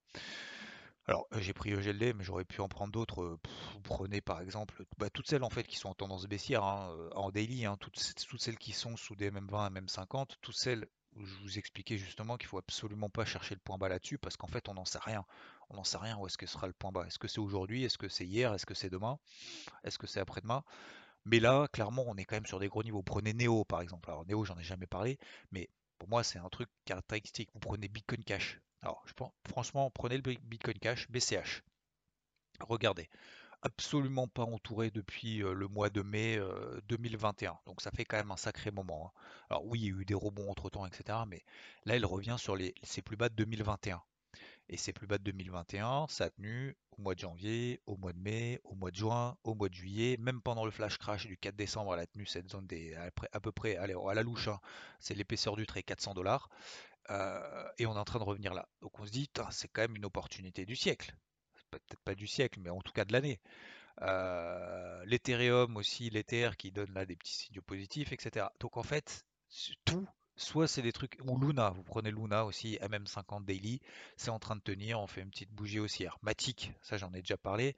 Alors, 1.06 1.28
j'ai 1.34 1.54
pris 1.54 1.72
EGLD, 1.72 2.14
mais 2.14 2.24
j'aurais 2.24 2.46
pu 2.46 2.62
en 2.62 2.70
prendre 2.70 2.92
d'autres. 2.92 3.38
Prenez 3.84 4.22
par 4.22 4.42
exemple 4.42 4.86
bah, 4.98 5.10
toutes 5.10 5.28
celles 5.28 5.44
en 5.44 5.50
fait 5.50 5.66
qui 5.66 5.78
sont 5.78 5.90
en 5.90 5.94
tendance 5.94 6.26
baissière 6.28 6.64
hein, 6.64 6.96
en 7.16 7.30
daily, 7.30 7.66
hein, 7.66 7.76
toutes, 7.80 8.00
celles 8.00 8.58
qui 8.58 8.72
sont 8.72 8.96
sous 8.96 9.16
des 9.16 9.30
MM20, 9.30 9.74
MM50, 9.74 10.28
toutes 10.42 10.56
celles 10.56 10.88
où 11.16 11.26
je 11.26 11.36
vous 11.42 11.58
expliquais 11.60 11.98
justement 11.98 12.38
qu'il 12.38 12.48
faut 12.48 12.58
absolument 12.58 13.10
pas 13.10 13.26
chercher 13.26 13.54
le 13.54 13.60
point 13.60 13.78
bas 13.78 13.90
là-dessus 13.90 14.18
parce 14.18 14.38
qu'en 14.38 14.48
fait 14.48 14.68
on 14.70 14.74
n'en 14.74 14.86
sait 14.86 15.00
rien. 15.00 15.26
On 15.70 15.76
n'en 15.76 15.84
sait 15.84 15.98
rien 15.98 16.18
où 16.18 16.26
est-ce 16.26 16.38
que 16.38 16.46
sera 16.46 16.68
le 16.68 16.74
point 16.74 16.92
bas. 16.92 17.06
Est-ce 17.06 17.20
que 17.20 17.28
c'est 17.28 17.40
aujourd'hui? 17.40 17.84
Est-ce 17.84 17.98
que 17.98 18.08
c'est 18.08 18.26
hier? 18.26 18.54
Est-ce 18.54 18.66
que 18.66 18.74
c'est 18.74 18.90
demain? 18.90 19.20
Est-ce 19.84 19.98
que 19.98 20.08
c'est 20.08 20.20
après-demain? 20.20 20.64
Mais 21.26 21.40
là, 21.40 21.68
clairement, 21.72 22.04
on 22.08 22.16
est 22.16 22.26
quand 22.26 22.36
même 22.36 22.46
sur 22.46 22.60
des 22.60 22.68
gros 22.68 22.84
niveaux. 22.84 23.04
Prenez 23.04 23.34
Neo 23.34 23.66
par 23.66 23.82
exemple. 23.82 24.10
Alors 24.10 24.26
Neo, 24.26 24.46
j'en 24.46 24.58
ai 24.58 24.64
jamais 24.64 24.88
parlé, 24.88 25.20
mais 25.52 25.70
pour 26.04 26.10
moi, 26.10 26.24
c'est 26.26 26.38
un 26.38 26.50
truc 26.50 26.68
caractéristique. 26.84 27.50
Vous 27.54 27.62
prenez 27.62 27.88
Bitcoin 27.88 28.26
Cash. 28.26 28.60
Alors, 28.82 29.02
je 29.06 29.14
pense, 29.14 29.32
franchement, 29.48 29.90
prenez 29.90 30.18
le 30.18 30.22
Bitcoin 30.22 30.78
Cash, 30.78 31.10
BCH. 31.10 31.64
Regardez, 32.60 33.10
absolument 33.62 34.28
pas 34.28 34.44
entouré 34.44 34.92
depuis 34.92 35.42
euh, 35.42 35.54
le 35.54 35.70
mois 35.70 35.90
de 35.90 36.02
mai 36.02 36.42
2021. 36.90 37.52
Euh, 37.52 37.54
Donc 37.68 37.80
ça 37.80 37.90
fait 37.92 38.04
quand 38.04 38.18
même 38.18 38.32
un 38.32 38.36
sacré 38.36 38.70
moment. 38.70 39.14
Hein. 39.16 39.20
Alors 39.50 39.66
oui, 39.66 39.80
il 39.80 39.86
y 39.86 39.92
a 39.92 40.02
eu 40.02 40.04
des 40.04 40.14
rebonds 40.14 40.52
entre 40.52 40.70
temps, 40.70 40.86
etc. 40.86 41.20
Mais 41.26 41.46
là, 41.86 41.96
il 41.96 42.06
revient 42.06 42.36
sur 42.38 42.58
les, 42.58 42.76
ses 42.84 43.02
plus 43.02 43.16
bas 43.16 43.30
de 43.30 43.36
2021. 43.36 44.04
Et 44.74 44.78
ses 44.78 44.92
plus 44.92 45.06
bas 45.06 45.20
de 45.20 45.24
2021, 45.26 46.08
ça 46.10 46.24
a 46.24 46.30
tenu 46.32 46.76
au 46.98 47.02
mois 47.04 47.14
de 47.14 47.20
janvier, 47.20 47.80
au 47.86 47.96
mois 47.96 48.12
de 48.12 48.18
mai, 48.18 48.60
au 48.64 48.74
mois 48.74 48.90
de 48.90 48.96
juin, 48.96 49.38
au 49.44 49.54
mois 49.54 49.70
de 49.70 49.76
juillet, 49.76 50.18
même 50.18 50.42
pendant 50.42 50.66
le 50.66 50.72
flash 50.72 50.98
crash 50.98 51.28
du 51.28 51.38
4 51.38 51.56
décembre, 51.56 51.94
elle 51.94 52.00
a 52.00 52.08
tenu 52.08 52.26
cette 52.26 52.50
zone 52.50 52.66
des 52.66 52.96
à 52.96 53.40
peu 53.40 53.52
près, 53.52 53.78
allez, 53.78 53.94
à 53.94 54.14
la 54.16 54.24
louche, 54.24 54.48
hein, 54.48 54.60
c'est 55.00 55.14
l'épaisseur 55.14 55.56
du 55.56 55.68
trait 55.68 55.84
400 55.84 56.16
dollars. 56.16 56.50
Euh, 57.12 57.70
et 57.78 57.86
on 57.86 57.94
est 57.94 58.00
en 58.00 58.04
train 58.04 58.18
de 58.18 58.24
revenir 58.24 58.56
là. 58.56 58.68
Donc 58.82 59.00
on 59.00 59.06
se 59.06 59.12
dit, 59.12 59.30
c'est 59.52 59.68
quand 59.68 59.84
même 59.84 59.96
une 59.96 60.06
opportunité 60.06 60.66
du 60.66 60.76
siècle. 60.76 61.16
Peut-être 61.70 62.02
pas 62.04 62.16
du 62.16 62.26
siècle, 62.26 62.60
mais 62.60 62.72
en 62.72 62.82
tout 62.82 62.94
cas 62.94 63.06
de 63.06 63.14
l'année. 63.14 63.40
L'Ethereum 65.06 65.78
aussi, 65.78 66.10
l'Ether 66.10 66.50
qui 66.58 66.72
donne 66.72 66.92
là 66.96 67.06
des 67.06 67.16
petits 67.16 67.36
signaux 67.36 67.62
positifs, 67.62 68.12
etc. 68.12 68.48
Donc 68.60 68.78
en 68.78 68.84
fait, 68.84 69.24
tout 69.86 70.08
Soit 70.36 70.68
c'est 70.68 70.82
des 70.82 70.92
trucs, 70.92 71.18
ou 71.26 71.38
Luna, 71.38 71.70
vous 71.70 71.84
prenez 71.84 72.12
Luna 72.12 72.46
aussi, 72.46 72.78
MM50 72.82 73.46
Daily, 73.46 73.80
c'est 74.18 74.32
en 74.32 74.40
train 74.40 74.56
de 74.56 74.62
tenir, 74.62 75.00
on 75.00 75.08
fait 75.08 75.22
une 75.22 75.30
petite 75.30 75.52
bougie 75.52 75.80
haussière. 75.80 76.18
Matic, 76.24 76.74
ça 76.82 76.98
j'en 76.98 77.14
ai 77.14 77.22
déjà 77.22 77.38
parlé, 77.38 77.76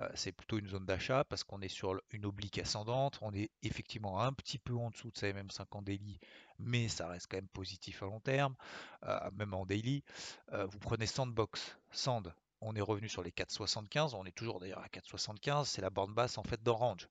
euh, 0.00 0.08
c'est 0.14 0.32
plutôt 0.32 0.58
une 0.58 0.68
zone 0.68 0.86
d'achat 0.86 1.24
parce 1.24 1.44
qu'on 1.44 1.60
est 1.60 1.68
sur 1.68 2.00
une 2.10 2.24
oblique 2.24 2.58
ascendante, 2.58 3.18
on 3.20 3.34
est 3.34 3.50
effectivement 3.62 4.22
un 4.22 4.32
petit 4.32 4.58
peu 4.58 4.74
en 4.74 4.90
dessous 4.90 5.10
de 5.10 5.18
sa 5.18 5.28
MM50 5.28 5.84
Daily, 5.84 6.18
mais 6.58 6.88
ça 6.88 7.08
reste 7.08 7.26
quand 7.30 7.36
même 7.36 7.48
positif 7.48 8.02
à 8.02 8.06
long 8.06 8.20
terme, 8.20 8.54
euh, 9.04 9.30
même 9.32 9.54
en 9.54 9.66
daily. 9.66 10.02
Euh, 10.52 10.66
vous 10.66 10.78
prenez 10.78 11.06
Sandbox, 11.06 11.76
Sand, 11.90 12.32
on 12.60 12.74
est 12.74 12.80
revenu 12.80 13.08
sur 13.08 13.22
les 13.22 13.30
4,75, 13.30 14.14
on 14.14 14.24
est 14.24 14.34
toujours 14.34 14.60
d'ailleurs 14.60 14.82
à 14.82 14.88
4,75, 14.88 15.64
c'est 15.64 15.82
la 15.82 15.90
bande 15.90 16.14
basse 16.14 16.38
en 16.38 16.42
fait 16.42 16.62
d'Orange. 16.62 17.08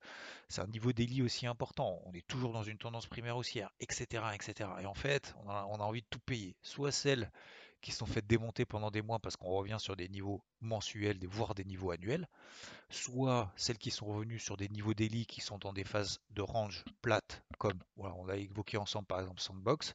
C'est 0.50 0.62
un 0.62 0.68
niveau 0.68 0.92
daily 0.92 1.22
aussi 1.22 1.48
important, 1.48 2.01
on 2.06 2.13
est 2.13 2.25
toujours 2.27 2.54
dans 2.54 2.63
une 2.63 2.77
tendance 2.77 3.08
primaire 3.08 3.38
haussière, 3.38 3.72
etc. 3.80 4.24
etc. 4.34 4.70
Et 4.82 4.86
en 4.86 4.94
fait, 4.94 5.36
on 5.46 5.50
a, 5.50 5.84
envie 5.84 6.01
de 6.01 6.08
tout 6.10 6.20
payer. 6.20 6.56
Soit 6.62 6.92
celles 6.92 7.32
qui 7.81 7.91
sont 7.91 8.05
faites 8.05 8.27
démonter 8.27 8.65
pendant 8.65 8.91
des 8.91 9.01
mois 9.01 9.19
parce 9.19 9.36
qu'on 9.36 9.50
revient 9.50 9.77
sur 9.79 9.96
des 9.96 10.10
niveaux 10.10 10.43
mensuels, 10.62 11.19
voire 11.27 11.55
des 11.55 11.63
niveaux 11.63 11.91
annuels, 11.91 12.27
soit 12.89 13.51
celles 13.55 13.77
qui 13.77 13.91
sont 13.91 14.05
revenues 14.05 14.39
sur 14.39 14.57
des 14.57 14.69
niveaux 14.69 14.93
daily 14.93 15.25
qui 15.25 15.41
sont 15.41 15.57
dans 15.57 15.74
des 15.74 15.84
phases 15.84 16.19
de 16.31 16.41
range 16.41 16.84
plates, 17.01 17.43
comme 17.57 17.79
on 17.98 18.25
l'a 18.25 18.38
évoqué 18.38 18.77
ensemble 18.77 19.05
par 19.05 19.19
exemple 19.19 19.41
Sandbox, 19.41 19.93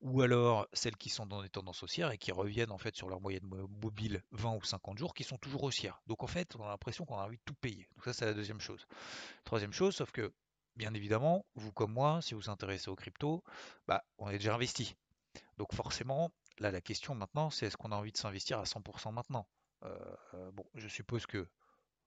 ou 0.00 0.22
alors 0.22 0.66
celles 0.72 0.96
qui 0.96 1.08
sont 1.08 1.26
dans 1.26 1.42
des 1.42 1.50
tendances 1.50 1.82
haussières 1.82 2.10
et 2.10 2.18
qui 2.18 2.32
reviennent 2.32 2.72
en 2.72 2.78
fait 2.78 2.96
sur 2.96 3.08
leur 3.08 3.20
moyenne 3.20 3.48
mobile 3.82 4.22
20 4.32 4.56
ou 4.56 4.64
50 4.64 4.98
jours 4.98 5.14
qui 5.14 5.24
sont 5.24 5.38
toujours 5.38 5.62
haussières. 5.64 6.00
Donc 6.06 6.22
en 6.22 6.26
fait, 6.28 6.56
on 6.56 6.64
a 6.64 6.68
l'impression 6.68 7.04
qu'on 7.04 7.18
a 7.18 7.24
envie 7.24 7.36
de 7.36 7.42
tout 7.44 7.54
payer. 7.54 7.88
Donc 7.96 8.04
ça 8.04 8.12
c'est 8.12 8.26
la 8.26 8.34
deuxième 8.34 8.60
chose. 8.60 8.86
Troisième 9.44 9.72
chose, 9.72 9.94
sauf 9.94 10.10
que 10.10 10.32
bien 10.76 10.94
évidemment, 10.94 11.44
vous 11.54 11.72
comme 11.72 11.92
moi, 11.92 12.20
si 12.22 12.34
vous 12.34 12.40
vous 12.40 12.50
intéressez 12.50 12.88
aux 12.88 12.96
crypto, 12.96 13.44
bah, 13.86 14.02
on 14.18 14.30
est 14.30 14.38
déjà 14.38 14.54
investi. 14.54 14.96
Donc 15.60 15.74
forcément, 15.74 16.32
là 16.58 16.70
la 16.70 16.80
question 16.80 17.14
maintenant, 17.14 17.50
c'est 17.50 17.66
est-ce 17.66 17.76
qu'on 17.76 17.92
a 17.92 17.94
envie 17.94 18.12
de 18.12 18.16
s'investir 18.16 18.58
à 18.58 18.64
100% 18.64 19.12
maintenant? 19.12 19.46
Euh, 19.84 19.94
euh, 20.32 20.50
Bon, 20.52 20.64
je 20.74 20.88
suppose 20.88 21.26
que 21.26 21.46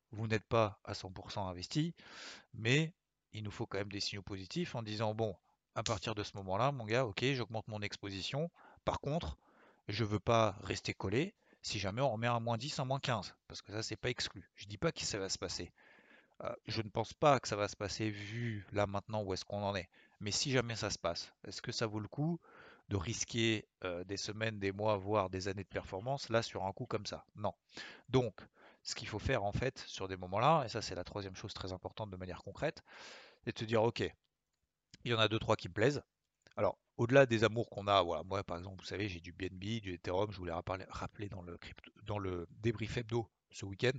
vous 0.10 0.25
n'êtes 0.25 0.45
pas 0.45 0.79
à 0.83 0.93
100% 0.93 1.48
investi, 1.48 1.93
mais 2.55 2.95
il 3.31 3.43
nous 3.43 3.51
faut 3.51 3.67
quand 3.67 3.77
même 3.77 3.91
des 3.91 4.00
signaux 4.00 4.24
positifs 4.24 4.74
en 4.74 4.81
disant 4.81 5.13
bon, 5.13 5.36
à 5.75 5.83
partir 5.83 6.15
de 6.15 6.24
ce 6.24 6.36
moment-là, 6.38 6.72
mon 6.72 6.83
gars, 6.86 7.05
ok, 7.05 7.24
j'augmente 7.33 7.67
mon 7.67 7.83
exposition. 7.83 8.50
Par 8.86 9.00
contre, 9.00 9.38
je 9.88 10.03
ne 10.03 10.10
veux 10.10 10.19
pas 10.19 10.55
rester 10.63 10.95
collé 10.95 11.36
si 11.62 11.77
jamais 11.77 12.01
on 12.01 12.10
remet 12.10 12.25
un 12.25 12.39
moins 12.39 12.57
10, 12.57 12.79
un 12.79 12.86
moins 12.86 13.00
15, 13.00 13.36
parce 13.48 13.62
que 13.62 13.72
ça, 13.72 13.83
c'est 13.83 13.98
pas 13.98 14.10
exclu. 14.10 14.50
Je 14.55 14.65
ne 14.65 14.69
dis 14.69 14.79
pas 14.79 14.91
que 14.91 15.01
ça 15.01 15.19
va 15.19 15.29
se 15.29 15.38
passer. 15.38 15.72
Euh, 16.41 16.55
je 16.65 16.81
ne 16.81 16.89
pense 16.89 17.13
pas 17.13 17.39
que 17.39 17.48
ça 17.48 17.55
va 17.55 17.67
se 17.67 17.75
passer 17.75 18.10
vu 18.10 18.65
là 18.72 18.88
maintenant 18.88 19.22
où 19.22 19.31
est-ce 19.31 19.45
qu'on 19.45 19.62
en 19.62 19.75
est. 19.75 19.89
Mais 20.22 20.31
si 20.31 20.50
jamais 20.50 20.75
ça 20.75 20.89
se 20.89 20.98
passe, 20.98 21.31
est-ce 21.45 21.62
que 21.62 21.72
ça 21.72 21.86
vaut 21.86 22.00
le 22.00 22.07
coup 22.07 22.39
de 22.89 22.95
risquer 22.95 23.67
euh, 23.83 24.03
des 24.03 24.17
semaines, 24.17 24.59
des 24.59 24.71
mois, 24.71 24.97
voire 24.97 25.29
des 25.29 25.47
années 25.47 25.63
de 25.63 25.69
performance 25.69 26.29
là 26.29 26.41
sur 26.41 26.65
un 26.65 26.71
coup 26.73 26.85
comme 26.85 27.05
ça 27.05 27.25
Non. 27.35 27.53
Donc, 28.09 28.35
ce 28.83 28.95
qu'il 28.95 29.07
faut 29.07 29.19
faire 29.19 29.43
en 29.43 29.51
fait 29.51 29.79
sur 29.87 30.07
des 30.07 30.17
moments-là, 30.17 30.63
et 30.65 30.69
ça 30.69 30.81
c'est 30.81 30.95
la 30.95 31.03
troisième 31.03 31.35
chose 31.35 31.53
très 31.53 31.71
importante 31.71 32.09
de 32.09 32.17
manière 32.17 32.43
concrète, 32.43 32.83
c'est 33.43 33.53
de 33.53 33.59
se 33.59 33.65
dire 33.65 33.83
ok, 33.83 34.03
il 35.05 35.11
y 35.11 35.13
en 35.13 35.19
a 35.19 35.27
deux 35.27 35.39
trois 35.39 35.55
qui 35.55 35.69
me 35.69 35.73
plaisent. 35.73 36.03
Alors 36.57 36.77
au-delà 36.97 37.25
des 37.25 37.43
amours 37.43 37.69
qu'on 37.69 37.87
a, 37.87 38.01
voilà, 38.01 38.23
moi 38.23 38.43
par 38.43 38.57
exemple, 38.57 38.81
vous 38.81 38.87
savez, 38.87 39.07
j'ai 39.07 39.19
du 39.19 39.31
BNB, 39.31 39.81
du 39.81 39.93
Ethereum, 39.93 40.31
je 40.31 40.37
voulais 40.37 40.53
rappeler 40.53 41.29
dans 41.29 41.41
le, 41.41 41.57
dans 42.03 42.19
le 42.19 42.47
débrief 42.51 42.97
hebdo 42.97 43.29
ce 43.51 43.65
week-end. 43.65 43.97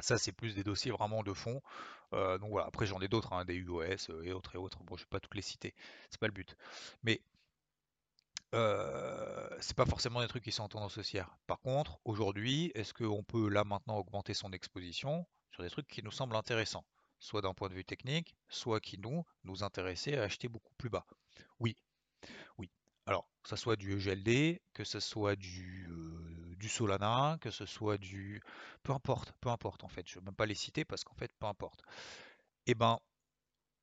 Ça, 0.00 0.18
c'est 0.18 0.32
plus 0.32 0.54
des 0.54 0.64
dossiers 0.64 0.90
vraiment 0.90 1.22
de 1.22 1.32
fond. 1.32 1.60
Euh, 2.14 2.38
donc 2.38 2.50
voilà, 2.50 2.66
après 2.66 2.86
j'en 2.86 3.00
ai 3.00 3.08
d'autres, 3.08 3.32
hein, 3.32 3.44
des 3.44 3.54
UOS 3.54 4.10
euh, 4.10 4.22
et 4.22 4.32
autres 4.32 4.54
et 4.54 4.58
autres. 4.58 4.82
Bon, 4.84 4.96
je 4.96 5.02
ne 5.02 5.04
vais 5.06 5.10
pas 5.10 5.20
toutes 5.20 5.34
les 5.34 5.42
citer, 5.42 5.74
c'est 6.10 6.20
pas 6.20 6.26
le 6.26 6.32
but. 6.32 6.56
Mais 7.02 7.22
euh, 8.54 9.48
c'est 9.60 9.76
pas 9.76 9.86
forcément 9.86 10.20
des 10.20 10.28
trucs 10.28 10.44
qui 10.44 10.52
sont 10.52 10.64
en 10.64 10.68
tendance 10.68 10.98
haussière. 10.98 11.36
Par 11.46 11.60
contre, 11.60 11.98
aujourd'hui, 12.04 12.70
est-ce 12.74 12.92
qu'on 12.92 13.22
peut 13.24 13.48
là 13.48 13.64
maintenant 13.64 13.96
augmenter 13.96 14.34
son 14.34 14.52
exposition 14.52 15.26
sur 15.52 15.62
des 15.62 15.70
trucs 15.70 15.86
qui 15.86 16.02
nous 16.02 16.10
semblent 16.10 16.36
intéressants, 16.36 16.84
soit 17.18 17.42
d'un 17.42 17.54
point 17.54 17.68
de 17.68 17.74
vue 17.74 17.84
technique, 17.84 18.36
soit 18.48 18.80
qui 18.80 18.98
nous 18.98 19.24
nous 19.44 19.62
intéressaient 19.62 20.18
à 20.18 20.24
acheter 20.24 20.48
beaucoup 20.48 20.74
plus 20.76 20.90
bas 20.90 21.06
Oui, 21.60 21.76
oui. 22.58 22.70
Alors, 23.06 23.28
que 23.42 23.48
ce 23.48 23.56
soit 23.56 23.76
du 23.76 23.96
EGLD, 23.96 24.60
que 24.74 24.84
ce 24.84 25.00
soit 25.00 25.34
du, 25.34 25.88
euh, 25.90 26.54
du 26.56 26.68
Solana, 26.68 27.38
que 27.40 27.50
ce 27.50 27.66
soit 27.66 27.98
du... 27.98 28.40
Peu 28.82 28.92
importe, 28.92 29.32
peu 29.40 29.48
importe 29.48 29.82
en 29.82 29.88
fait. 29.88 30.06
Je 30.06 30.18
ne 30.18 30.20
vais 30.20 30.26
même 30.26 30.36
pas 30.36 30.46
les 30.46 30.54
citer 30.54 30.84
parce 30.84 31.04
qu'en 31.04 31.14
fait, 31.14 31.32
peu 31.38 31.46
importe. 31.46 31.82
Eh 32.66 32.74
ben, 32.74 32.98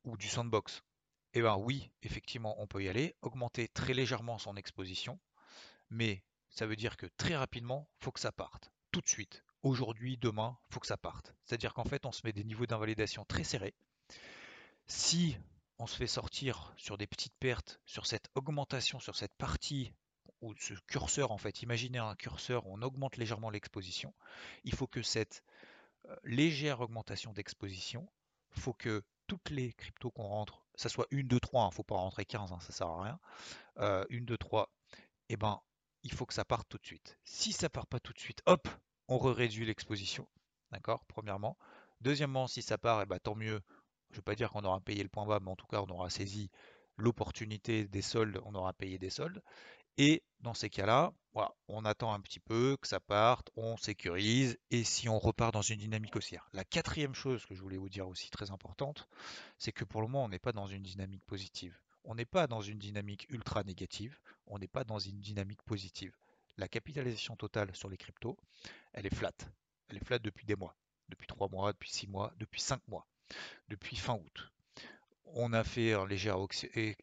ou 0.04 0.16
du 0.16 0.28
Sandbox. 0.28 0.82
Eh 1.34 1.40
bien 1.40 1.56
oui, 1.56 1.90
effectivement, 2.02 2.60
on 2.60 2.66
peut 2.66 2.82
y 2.82 2.88
aller, 2.88 3.14
augmenter 3.22 3.68
très 3.68 3.94
légèrement 3.94 4.38
son 4.38 4.56
exposition, 4.56 5.20
mais 5.88 6.24
ça 6.48 6.66
veut 6.66 6.76
dire 6.76 6.96
que 6.96 7.06
très 7.16 7.36
rapidement, 7.36 7.88
il 8.00 8.04
faut 8.04 8.12
que 8.12 8.20
ça 8.20 8.32
parte. 8.32 8.72
Tout 8.90 9.00
de 9.00 9.08
suite, 9.08 9.44
aujourd'hui, 9.62 10.16
demain, 10.16 10.58
il 10.68 10.74
faut 10.74 10.80
que 10.80 10.88
ça 10.88 10.96
parte. 10.96 11.34
C'est-à-dire 11.44 11.72
qu'en 11.72 11.84
fait, 11.84 12.04
on 12.04 12.12
se 12.12 12.22
met 12.24 12.32
des 12.32 12.42
niveaux 12.42 12.66
d'invalidation 12.66 13.24
très 13.24 13.44
serrés. 13.44 13.74
Si 14.86 15.36
on 15.78 15.86
se 15.86 15.96
fait 15.96 16.08
sortir 16.08 16.74
sur 16.76 16.98
des 16.98 17.06
petites 17.06 17.36
pertes, 17.38 17.80
sur 17.86 18.06
cette 18.06 18.28
augmentation, 18.34 18.98
sur 18.98 19.14
cette 19.14 19.34
partie 19.34 19.92
ou 20.40 20.54
ce 20.56 20.74
curseur, 20.88 21.30
en 21.30 21.38
fait, 21.38 21.62
imaginez 21.62 21.98
un 21.98 22.16
curseur, 22.16 22.66
on 22.66 22.82
augmente 22.82 23.16
légèrement 23.16 23.50
l'exposition. 23.50 24.12
Il 24.64 24.74
faut 24.74 24.88
que 24.88 25.02
cette 25.02 25.44
euh, 26.06 26.16
légère 26.24 26.80
augmentation 26.80 27.32
d'exposition, 27.32 28.08
il 28.56 28.62
faut 28.62 28.72
que 28.72 29.04
toutes 29.26 29.50
les 29.50 29.72
cryptos 29.74 30.10
qu'on 30.10 30.26
rentre 30.26 30.66
ça 30.80 30.88
soit 30.88 31.06
une, 31.10 31.28
deux, 31.28 31.40
trois, 31.40 31.64
il 31.64 31.68
ne 31.68 31.74
faut 31.74 31.82
pas 31.82 31.96
rentrer 31.96 32.24
15, 32.24 32.52
hein, 32.52 32.60
ça 32.60 32.72
sert 32.72 32.86
à 32.86 33.02
rien. 33.02 33.20
Euh, 33.80 34.04
une, 34.08 34.24
deux, 34.24 34.38
trois, 34.38 34.72
et 35.28 35.34
eh 35.34 35.36
ben, 35.36 35.60
il 36.02 36.12
faut 36.12 36.24
que 36.24 36.32
ça 36.32 36.46
parte 36.46 36.70
tout 36.70 36.78
de 36.78 36.86
suite. 36.86 37.18
Si 37.22 37.52
ça 37.52 37.68
part 37.68 37.86
pas 37.86 38.00
tout 38.00 38.14
de 38.14 38.18
suite, 38.18 38.40
hop, 38.46 38.66
on 39.06 39.18
réduit 39.18 39.66
l'exposition. 39.66 40.26
D'accord 40.72 41.04
Premièrement. 41.06 41.58
Deuxièmement, 42.00 42.46
si 42.46 42.62
ça 42.62 42.78
part, 42.78 43.00
et 43.00 43.02
eh 43.02 43.06
ben, 43.06 43.18
tant 43.18 43.34
mieux. 43.34 43.60
Je 44.08 44.14
ne 44.14 44.16
vais 44.16 44.22
pas 44.22 44.34
dire 44.34 44.50
qu'on 44.50 44.64
aura 44.64 44.80
payé 44.80 45.02
le 45.02 45.10
point 45.10 45.26
bas, 45.26 45.38
mais 45.38 45.50
en 45.50 45.56
tout 45.56 45.66
cas, 45.66 45.82
on 45.82 45.90
aura 45.90 46.08
saisi 46.08 46.50
l'opportunité 46.96 47.86
des 47.86 48.02
soldes, 48.02 48.40
on 48.46 48.54
aura 48.54 48.72
payé 48.72 48.98
des 48.98 49.10
soldes. 49.10 49.42
Et 49.98 50.24
dans 50.40 50.54
ces 50.54 50.70
cas-là, 50.70 51.12
on 51.34 51.84
attend 51.84 52.12
un 52.12 52.20
petit 52.20 52.40
peu 52.40 52.76
que 52.80 52.88
ça 52.88 53.00
parte, 53.00 53.50
on 53.56 53.76
sécurise, 53.76 54.58
et 54.70 54.84
si 54.84 55.08
on 55.08 55.18
repart 55.18 55.52
dans 55.52 55.62
une 55.62 55.78
dynamique 55.78 56.16
haussière. 56.16 56.48
La 56.52 56.64
quatrième 56.64 57.14
chose 57.14 57.46
que 57.46 57.54
je 57.54 57.62
voulais 57.62 57.76
vous 57.76 57.88
dire 57.88 58.08
aussi 58.08 58.30
très 58.30 58.50
importante, 58.50 59.08
c'est 59.58 59.72
que 59.72 59.84
pour 59.84 60.00
le 60.00 60.08
moment, 60.08 60.24
on 60.24 60.28
n'est 60.28 60.38
pas 60.38 60.52
dans 60.52 60.66
une 60.66 60.82
dynamique 60.82 61.24
positive. 61.26 61.78
On 62.04 62.14
n'est 62.14 62.24
pas 62.24 62.46
dans 62.46 62.62
une 62.62 62.78
dynamique 62.78 63.26
ultra 63.30 63.62
négative, 63.62 64.18
on 64.46 64.58
n'est 64.58 64.66
pas 64.68 64.84
dans 64.84 64.98
une 64.98 65.20
dynamique 65.20 65.62
positive. 65.62 66.16
La 66.56 66.68
capitalisation 66.68 67.36
totale 67.36 67.74
sur 67.76 67.88
les 67.88 67.96
cryptos, 67.96 68.36
elle 68.92 69.06
est 69.06 69.14
flat. 69.14 69.32
Elle 69.88 69.98
est 69.98 70.04
flat 70.04 70.18
depuis 70.18 70.46
des 70.46 70.56
mois, 70.56 70.76
depuis 71.08 71.26
3 71.26 71.48
mois, 71.48 71.72
depuis 71.72 71.90
6 71.90 72.08
mois, 72.08 72.32
depuis 72.38 72.60
5 72.60 72.80
mois, 72.88 73.06
depuis 73.68 73.96
fin 73.96 74.14
août. 74.14 74.52
On 75.26 75.52
a 75.52 75.62
fait 75.62 75.92
un 75.92 76.06
léger 76.06 76.34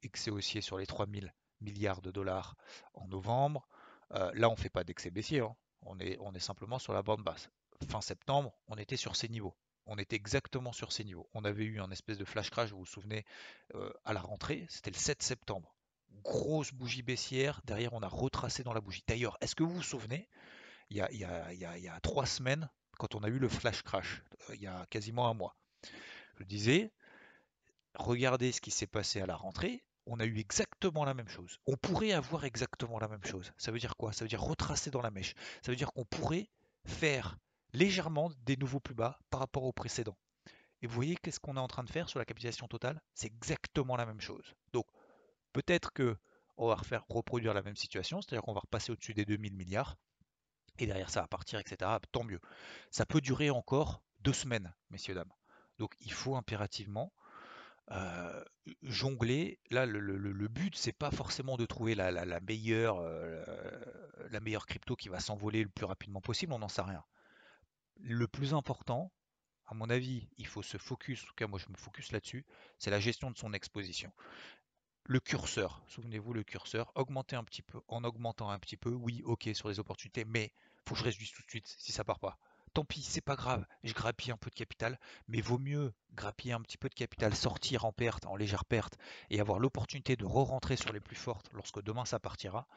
excès 0.01 0.31
haussier 0.31 0.61
sur 0.61 0.77
les 0.77 0.85
3000 0.85 1.33
milliards 1.61 2.01
de 2.01 2.11
dollars 2.11 2.55
en 2.93 3.07
novembre. 3.07 3.67
Euh, 4.13 4.31
là, 4.33 4.49
on 4.49 4.53
ne 4.53 4.57
fait 4.57 4.69
pas 4.69 4.83
d'excès 4.83 5.11
baissier, 5.11 5.41
hein. 5.41 5.55
on, 5.81 5.99
est, 5.99 6.39
simplement 6.39 6.79
sur 6.79 6.93
la 6.93 7.03
bande 7.03 7.23
basse. 7.23 7.49
Fin 7.89 8.01
septembre, 8.01 8.53
on 8.67 8.77
était 8.77 8.97
sur 8.97 9.15
ces 9.15 9.29
niveaux. 9.29 9.55
On 9.85 9.97
était 9.97 10.15
exactement 10.15 10.73
sur 10.73 10.91
ces 10.91 11.03
niveaux. 11.03 11.29
On 11.33 11.45
avait 11.45 11.63
eu 11.63 11.79
un 11.79 11.91
espèce 11.91 12.17
de 12.17 12.25
flash 12.25 12.49
crash, 12.49 12.71
vous 12.71 12.79
vous 12.79 12.85
souvenez, 12.85 13.25
euh, 13.75 13.91
à 14.03 14.13
la 14.13 14.21
rentrée, 14.21 14.65
c'était 14.69 14.91
le 14.91 14.97
7 14.97 15.21
septembre. 15.21 15.75
Grosse 16.23 16.73
bougie 16.73 17.03
baissière, 17.03 17.61
derrière 17.65 17.93
on 17.93 18.01
a 18.01 18.07
retracé 18.07 18.63
dans 18.63 18.73
la 18.73 18.81
bougie. 18.81 19.03
D'ailleurs, 19.07 19.37
est-ce 19.41 19.55
que 19.55 19.63
vous 19.63 19.75
vous 19.75 19.83
souvenez, 19.83 20.27
il, 20.89 20.97
y 20.97 21.03
a, 21.03 21.99
trois 22.01 22.25
semaines, 22.25 22.69
quand 22.97 23.15
on 23.15 23.23
a 23.23 23.27
eu 23.27 23.39
le 23.39 23.49
flash 23.49 23.81
crash, 23.83 24.23
euh, 24.49 24.55
il 24.55 24.61
y 24.61 24.67
a 24.67 24.85
quasiment 24.89 25.29
un 25.29 25.33
mois, 25.33 25.55
je 26.39 26.43
disais, 26.43 26.91
regardez 27.95 28.51
ce 28.51 28.61
qui 28.61 28.71
s'est 28.71 28.87
passé 28.87 29.21
à 29.21 29.25
la 29.25 29.35
rentrée, 29.35 29.83
on 30.07 30.19
a 30.19 30.25
eu 30.25 30.39
exactement 30.39 31.05
la 31.05 31.13
même 31.13 31.27
chose. 31.27 31.59
On 31.67 31.75
pourrait 31.75 32.13
avoir 32.13 32.45
exactement 32.45 32.99
la 32.99 33.07
même 33.07 33.23
chose. 33.23 33.51
Ça 33.57 33.71
veut 33.71 33.79
dire 33.79 33.95
quoi? 33.97 34.13
Ça 34.13 34.23
veut 34.23 34.29
dire 34.29 34.41
retracer 34.41 34.89
dans 34.89 35.01
la 35.01 35.11
mèche. 35.11 35.33
Ça 35.61 35.71
veut 35.71 35.75
dire 35.75 35.91
qu'on 35.93 36.05
pourrait 36.05 36.49
faire 36.85 37.37
légèrement 37.73 38.31
des 38.45 38.57
nouveaux 38.57 38.79
plus 38.79 38.95
bas 38.95 39.19
par 39.29 39.41
rapport 39.41 39.63
au 39.63 39.73
précédent. 39.73 40.17
Et 40.81 40.87
vous 40.87 40.93
voyez 40.93 41.15
qu'est-ce 41.17 41.39
qu'on 41.39 41.57
est 41.57 41.59
en 41.59 41.67
train 41.67 41.83
de 41.83 41.89
faire 41.89 42.09
sur 42.09 42.19
la 42.19 42.25
capitalisation 42.25 42.67
totale? 42.67 43.01
C'est 43.13 43.27
exactement 43.27 43.95
la 43.97 44.05
même 44.05 44.21
chose. 44.21 44.53
Donc 44.73 44.85
peut-être 45.53 45.91
que 45.91 46.15
on 46.57 46.67
va 46.67 46.75
refaire 46.75 47.05
reproduire 47.09 47.53
la 47.53 47.61
même 47.61 47.75
situation, 47.75 48.21
c'est-à-dire 48.21 48.41
qu'on 48.41 48.53
va 48.53 48.61
repasser 48.61 48.91
au-dessus 48.91 49.13
des 49.13 49.25
2000 49.25 49.55
milliards, 49.55 49.95
et 50.79 50.87
derrière 50.87 51.09
ça 51.09 51.21
va 51.21 51.27
partir, 51.27 51.59
etc. 51.59 51.91
Tant 52.11 52.23
mieux. 52.23 52.39
Ça 52.89 53.05
peut 53.05 53.21
durer 53.21 53.49
encore 53.49 54.01
deux 54.21 54.33
semaines, 54.33 54.73
messieurs, 54.89 55.13
dames. 55.13 55.31
Donc 55.77 55.93
il 55.99 56.11
faut 56.11 56.35
impérativement 56.35 57.13
euh, 57.91 58.43
jongler. 58.83 59.59
Là, 59.69 59.85
le, 59.85 60.47
but, 60.47 60.75
c'est 60.75 60.91
pas 60.91 61.11
forcément 61.11 61.57
de 61.57 61.65
trouver 61.65 61.95
la, 61.95 62.11
la, 62.11 62.39
meilleure, 62.41 62.99
euh, 62.99 63.43
la 64.29 64.39
meilleure 64.39 64.65
crypto 64.65 64.95
qui 64.95 65.09
va 65.09 65.19
s'envoler 65.19 65.63
le 65.63 65.69
plus 65.69 65.85
rapidement 65.85 66.21
possible, 66.21 66.53
on 66.53 66.59
n'en 66.59 66.67
sait 66.67 66.81
rien. 66.81 67.03
Le 67.99 68.27
plus 68.27 68.53
important, 68.53 69.11
à 69.65 69.73
mon 69.73 69.89
avis, 69.89 70.27
il 70.37 70.47
faut 70.47 70.63
se 70.63 70.77
focus, 70.77 71.23
en 71.23 71.27
tout 71.27 71.33
cas 71.35 71.47
moi 71.47 71.59
je 71.59 71.69
me 71.71 71.77
focus 71.77 72.11
là-dessus, 72.11 72.45
c'est 72.77 72.91
la 72.91 72.99
gestion 72.99 73.31
de 73.31 73.37
son 73.37 73.53
exposition. 73.53 74.11
Le 75.03 75.19
curseur, 75.19 75.83
souvenez-vous 75.87 76.33
le 76.33 76.43
curseur, 76.43 76.91
augmenter 76.95 77.35
un 77.35 77.43
petit 77.43 77.61
peu, 77.61 77.79
en 77.87 78.03
augmentant 78.03 78.49
un 78.49 78.59
petit 78.59 78.77
peu, 78.77 78.91
oui, 78.91 79.21
ok, 79.25 79.49
sur 79.53 79.69
les 79.69 79.79
opportunités, 79.79 80.25
mais 80.25 80.51
faut 80.85 80.95
que 80.95 80.99
je 80.99 81.05
réduise 81.05 81.31
tout 81.31 81.41
de 81.43 81.49
suite 81.49 81.67
si 81.67 81.91
ça 81.91 82.03
part 82.03 82.19
pas. 82.19 82.37
Tant 82.77 82.85
pis, 82.85 83.01
c'est 83.01 83.21
pas 83.21 83.35
grave, 83.35 83.65
je 83.83 83.91
grappille 83.91 84.31
un 84.31 84.37
peu 84.37 84.51
de 84.51 84.55
capital, 84.55 84.99
mais 85.27 85.41
vaut 85.41 85.57
mieux 85.57 85.95
grappiller 86.13 86.53
un 86.53 86.61
petit 86.61 86.77
peu 86.77 86.89
de 86.89 86.93
capital, 86.93 87.35
sortir 87.35 87.85
en 87.85 87.91
perte, 87.91 88.27
en 88.27 88.35
légère 88.35 88.65
perte, 88.65 88.99
et 89.31 89.39
avoir 89.39 89.57
l'opportunité 89.57 90.15
de 90.15 90.25
re-rentrer 90.25 90.75
sur 90.75 90.93
les 90.93 90.99
plus 90.99 91.15
fortes 91.15 91.49
lorsque 91.53 91.81
demain 91.81 92.05
ça 92.05 92.19
partira, 92.19 92.67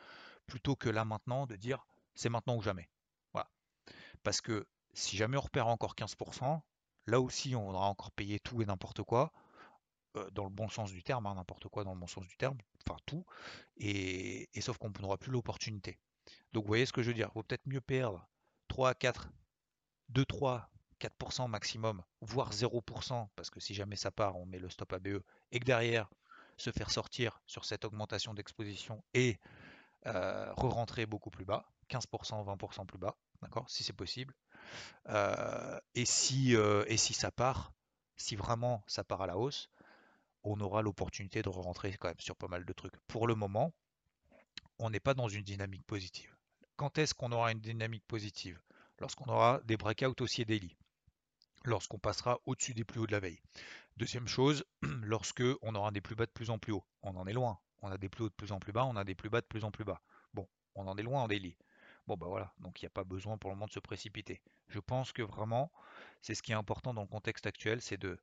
plutôt 0.47 0.75
que 0.75 0.89
là 0.89 1.05
maintenant 1.05 1.45
de 1.45 1.55
dire 1.55 1.87
c'est 2.15 2.31
maintenant 2.31 2.57
ou 2.57 2.63
jamais. 2.63 2.89
Voilà. 3.35 3.51
Parce 4.23 4.41
que 4.41 4.67
si 4.95 5.19
jamais 5.19 5.37
on 5.37 5.43
repère 5.43 5.67
encore 5.67 5.95
15%, 5.95 6.63
là 7.07 7.21
aussi 7.21 7.55
on 7.55 7.69
aura 7.69 7.89
encore 7.89 8.13
payé 8.13 8.41
tout 8.41 8.63
et 8.63 8.65
n'importe 8.65 9.03
quoi, 9.03 9.35
euh, 10.17 10.31
dans 10.31 10.45
le 10.45 10.51
bon 10.51 10.71
sens 10.71 10.93
du 10.93 11.03
terme, 11.03 11.27
hein, 11.27 11.35
n'importe 11.35 11.69
quoi 11.69 11.85
dans 11.85 11.93
le 11.93 12.01
bon 12.01 12.07
sens 12.07 12.27
du 12.27 12.39
terme, 12.39 12.57
enfin 12.89 12.99
tout, 13.05 13.27
et, 13.77 14.49
sauf 14.63 14.79
qu'on 14.79 14.89
n'aura 14.99 15.19
plus 15.19 15.31
l'opportunité. 15.31 15.99
Donc 16.55 16.65
vous 16.65 16.69
voyez 16.69 16.87
ce 16.87 16.93
que 16.95 17.03
je 17.03 17.09
veux 17.09 17.15
dire, 17.15 17.29
il 17.33 17.35
vaut 17.35 17.43
peut-être 17.43 17.67
mieux 17.67 17.83
perdre 17.83 18.27
3 18.69 18.89
à 18.89 18.95
4, 18.95 19.29
2, 20.11 20.25
3, 20.25 20.69
4% 21.01 21.49
maximum, 21.49 22.03
voire 22.21 22.53
0%, 22.53 23.29
parce 23.37 23.51
que 23.51 23.61
si 23.61 23.75
jamais 23.75 23.97
ça 23.97 24.11
part, 24.11 24.37
on 24.37 24.47
met 24.47 24.59
le 24.59 24.69
stop 24.69 24.93
ABE, 24.93 25.23
et 25.53 25.61
que 25.61 25.65
derrière, 25.65 26.11
se 26.57 26.71
faire 26.71 26.91
sortir 26.91 27.41
sur 27.47 27.65
cette 27.65 27.85
augmentation 27.85 28.35
d'exposition 28.35 29.03
et 29.15 29.39
euh, 30.07 30.53
re-rentrer 30.55 31.07
beaucoup 31.07 31.31
plus 31.31 31.45
bas, 31.45 31.65
15%, 31.89 32.45
20% 32.45 32.87
plus 32.87 32.99
bas, 32.99 33.17
d'accord, 33.43 33.69
si 33.71 33.83
c'est 33.83 33.95
possible. 33.95 34.35
Euh, 35.09 35.79
et, 35.95 36.05
si, 36.05 36.55
euh, 36.55 36.85
et 36.87 36.97
si 36.97 37.15
ça 37.15 37.31
part, 37.31 37.73
si 38.17 38.37
vraiment 38.37 38.85
ça 38.87 39.05
part 39.05 39.23
à 39.23 39.27
la 39.27 39.39
hausse, 39.39 39.71
on 40.43 40.61
aura 40.61 40.83
l'opportunité 40.83 41.43
de 41.43 41.49
re-rentrer 41.49 41.97
quand 41.99 42.09
même 42.09 42.21
sur 42.21 42.37
pas 42.37 42.49
mal 42.49 42.65
de 42.65 42.73
trucs. 42.73 42.97
Pour 43.07 43.27
le 43.27 43.35
moment, 43.35 43.73
on 44.79 44.91
n'est 44.91 45.01
pas 45.01 45.15
dans 45.15 45.29
une 45.29 45.43
dynamique 45.43 45.87
positive. 45.87 46.35
Quand 46.77 46.99
est-ce 46.99 47.15
qu'on 47.15 47.33
aura 47.33 47.53
une 47.53 47.61
dynamique 47.61 48.05
positive? 48.07 48.61
Lorsqu'on 49.01 49.31
aura 49.31 49.61
des 49.65 49.77
breakouts 49.77 50.23
aussi 50.23 50.45
daily, 50.45 50.77
lorsqu'on 51.65 51.99
passera 51.99 52.41
au-dessus 52.47 52.75
des 52.75 52.85
plus 52.85 53.01
hauts 53.01 53.07
de 53.07 53.13
la 53.13 53.21
veille. 53.21 53.41
Deuxième 53.97 54.29
chose, 54.29 54.65
lorsque 55.03 55.43
on 55.63 55.75
aura 55.75 55.91
des 55.91 56.01
plus 56.01 56.15
bas 56.15 56.27
de 56.27 56.31
plus 56.31 56.51
en 56.51 56.59
plus 56.59 56.73
haut. 56.73 56.85
On 57.03 57.17
en 57.17 57.27
est 57.27 57.33
loin 57.33 57.59
on 57.83 57.91
a 57.91 57.99
des 57.99 58.09
plus 58.09 58.25
hauts 58.25 58.29
de 58.29 58.35
plus 58.35 58.53
en 58.53 58.59
plus 58.59 58.73
bas, 58.73 58.85
on 58.85 58.97
a 58.97 59.05
des 59.05 59.15
plus 59.15 59.31
bas 59.31 59.41
de 59.41 59.47
plus 59.47 59.65
en 59.65 59.71
plus 59.71 59.85
bas. 59.85 60.01
Bon, 60.35 60.49
on 60.75 60.87
en 60.87 60.97
est 60.97 61.03
loin 61.03 61.23
en 61.23 61.29
daily. 61.29 61.57
Bon 62.07 62.17
bah 62.17 62.27
voilà, 62.29 62.53
donc 62.59 62.81
il 62.81 62.85
n'y 62.85 62.89
a 62.89 62.91
pas 62.91 63.05
besoin 63.05 63.39
pour 63.39 63.51
le 63.51 63.57
moment 63.57 63.67
de 63.67 63.73
se 63.73 63.81
précipiter. 63.81 64.41
Je 64.69 64.81
pense 64.81 65.13
que 65.13 65.23
vraiment, 65.23 65.71
c'est 66.23 66.35
ce 66.35 66.43
qui 66.43 66.53
est 66.53 66.57
important 66.57 66.95
dans 66.95 67.03
le 67.03 67.09
contexte 67.09 67.47
actuel, 67.47 67.81
c'est 67.81 67.99
de 67.99 68.19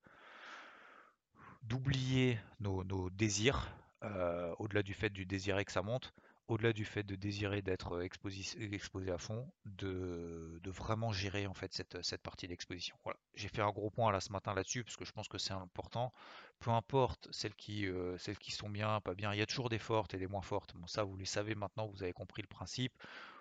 d'oublier 1.64 2.40
nos, 2.60 3.10
désirs, 3.10 3.74
euh, 4.04 4.54
au-delà 4.58 4.84
du 4.84 4.94
fait 4.94 5.10
du 5.10 5.26
désirer 5.26 5.66
que 5.66 5.72
ça 5.72 5.82
monte, 5.82 6.14
au-delà 6.48 6.72
du 6.72 6.86
fait 6.86 7.04
de 7.04 7.16
désirer 7.16 7.62
d'être 7.62 8.02
exposé, 8.02 9.12
à 9.12 9.18
fond, 9.18 9.52
de, 9.66 10.60
vraiment 10.66 11.12
gérer 11.12 11.48
en 11.48 11.54
fait 11.54 11.74
cette, 11.74 12.22
partie 12.22 12.48
d'exposition. 12.48 12.96
Voilà. 13.04 13.20
J'ai 13.36 13.50
fait 13.50 13.62
un 13.62 13.72
gros 13.72 13.90
point 13.90 14.12
là 14.12 14.22
ce 14.22 14.32
matin 14.32 14.54
là-dessus 14.54 14.84
parce 14.84 14.96
que 14.96 15.06
je 15.06 15.12
pense 15.12 15.28
que 15.28 15.38
c'est 15.38 15.54
important. 15.54 16.14
Peu 16.60 16.72
importe 16.72 17.28
celles 17.32 17.56
qui, 17.56 17.88
euh, 17.88 18.18
celles 18.18 18.38
qui 18.38 18.52
sont 18.52 18.70
bien, 18.70 19.02
pas 19.02 19.14
bien, 19.14 19.34
il 19.34 19.40
y 19.40 19.42
a 19.42 19.46
toujours 19.46 19.70
des 19.70 19.80
fortes 19.80 20.14
et 20.14 20.18
des 20.18 20.28
moins 20.28 20.42
fortes. 20.42 20.74
Bon 20.76 20.88
ça 20.88 21.04
vous 21.04 21.18
les 21.18 21.26
savez 21.26 21.56
maintenant, 21.56 21.88
vous 21.88 22.04
avez 22.04 22.14
compris 22.14 22.42
le 22.42 22.48
principe. 22.48 22.94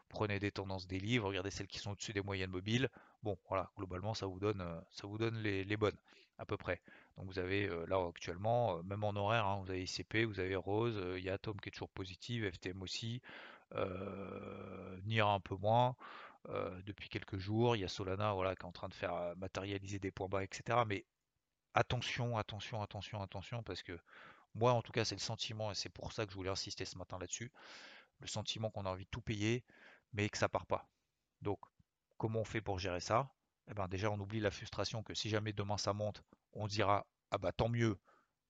Prenez 0.08 0.38
des 0.38 0.52
tendances 0.52 0.86
des 0.86 1.00
livres, 1.00 1.28
regardez 1.28 1.50
celles 1.50 1.66
qui 1.66 1.78
sont 1.78 1.92
au-dessus 1.92 2.12
des 2.12 2.22
moyennes 2.22 2.50
mobiles. 2.50 2.88
Bon 3.22 3.38
voilà, 3.48 3.70
globalement 3.76 4.14
ça 4.14 4.26
vous 4.26 4.38
donne, 4.38 4.60
euh, 4.60 4.80
ça 4.90 5.06
vous 5.06 5.18
donne 5.18 5.38
les 5.38 5.76
bonnes 5.76 5.96
à 6.38 6.44
peu 6.46 6.56
près. 6.56 6.80
Donc 7.16 7.26
vous 7.26 7.38
avez 7.38 7.68
là 7.86 8.06
actuellement, 8.08 8.82
même 8.82 9.04
en 9.04 9.14
horaire, 9.16 9.46
hein, 9.46 9.60
vous 9.64 9.70
avez 9.70 9.82
ICP, 9.82 10.24
vous 10.26 10.40
avez 10.40 10.56
Rose, 10.56 11.02
il 11.16 11.24
y 11.24 11.30
a 11.30 11.34
Atom 11.34 11.60
qui 11.60 11.68
est 11.68 11.72
toujours 11.72 11.90
positive, 11.90 12.50
FTM 12.50 12.82
aussi, 12.82 13.22
NIR 15.04 15.28
un 15.28 15.40
peu 15.40 15.56
moins. 15.56 15.96
depuis 16.84 17.08
quelques 17.08 17.38
jours, 17.38 17.76
il 17.76 17.80
y 17.80 17.84
a 17.84 17.88
Solana 17.88 18.34
qui 18.54 18.62
est 18.62 18.64
en 18.64 18.72
train 18.72 18.88
de 18.88 18.94
faire 18.94 19.34
matérialiser 19.36 19.98
des 19.98 20.10
points 20.10 20.28
bas, 20.28 20.44
etc. 20.44 20.78
Mais 20.86 21.04
attention, 21.74 22.36
attention, 22.36 22.82
attention, 22.82 23.22
attention, 23.22 23.62
parce 23.62 23.82
que 23.82 23.98
moi 24.54 24.72
en 24.72 24.82
tout 24.82 24.92
cas 24.92 25.04
c'est 25.04 25.14
le 25.14 25.20
sentiment, 25.20 25.70
et 25.70 25.74
c'est 25.74 25.88
pour 25.88 26.12
ça 26.12 26.24
que 26.26 26.32
je 26.32 26.36
voulais 26.36 26.50
insister 26.50 26.84
ce 26.84 26.96
matin 26.98 27.18
là-dessus, 27.18 27.52
le 28.20 28.26
sentiment 28.26 28.70
qu'on 28.70 28.86
a 28.86 28.90
envie 28.90 29.04
de 29.04 29.10
tout 29.10 29.20
payer, 29.20 29.64
mais 30.12 30.28
que 30.28 30.38
ça 30.38 30.48
part 30.48 30.66
pas. 30.66 30.88
Donc 31.42 31.58
comment 32.16 32.40
on 32.40 32.44
fait 32.44 32.60
pour 32.60 32.78
gérer 32.78 33.00
ça? 33.00 33.30
Eh 33.68 33.74
ben 33.74 33.88
déjà 33.88 34.10
on 34.10 34.18
oublie 34.20 34.40
la 34.40 34.50
frustration 34.50 35.02
que 35.02 35.14
si 35.14 35.28
jamais 35.28 35.52
demain 35.52 35.78
ça 35.78 35.92
monte, 35.92 36.22
on 36.52 36.66
dira 36.66 37.06
ah 37.30 37.38
bah 37.38 37.52
tant 37.52 37.68
mieux, 37.68 37.98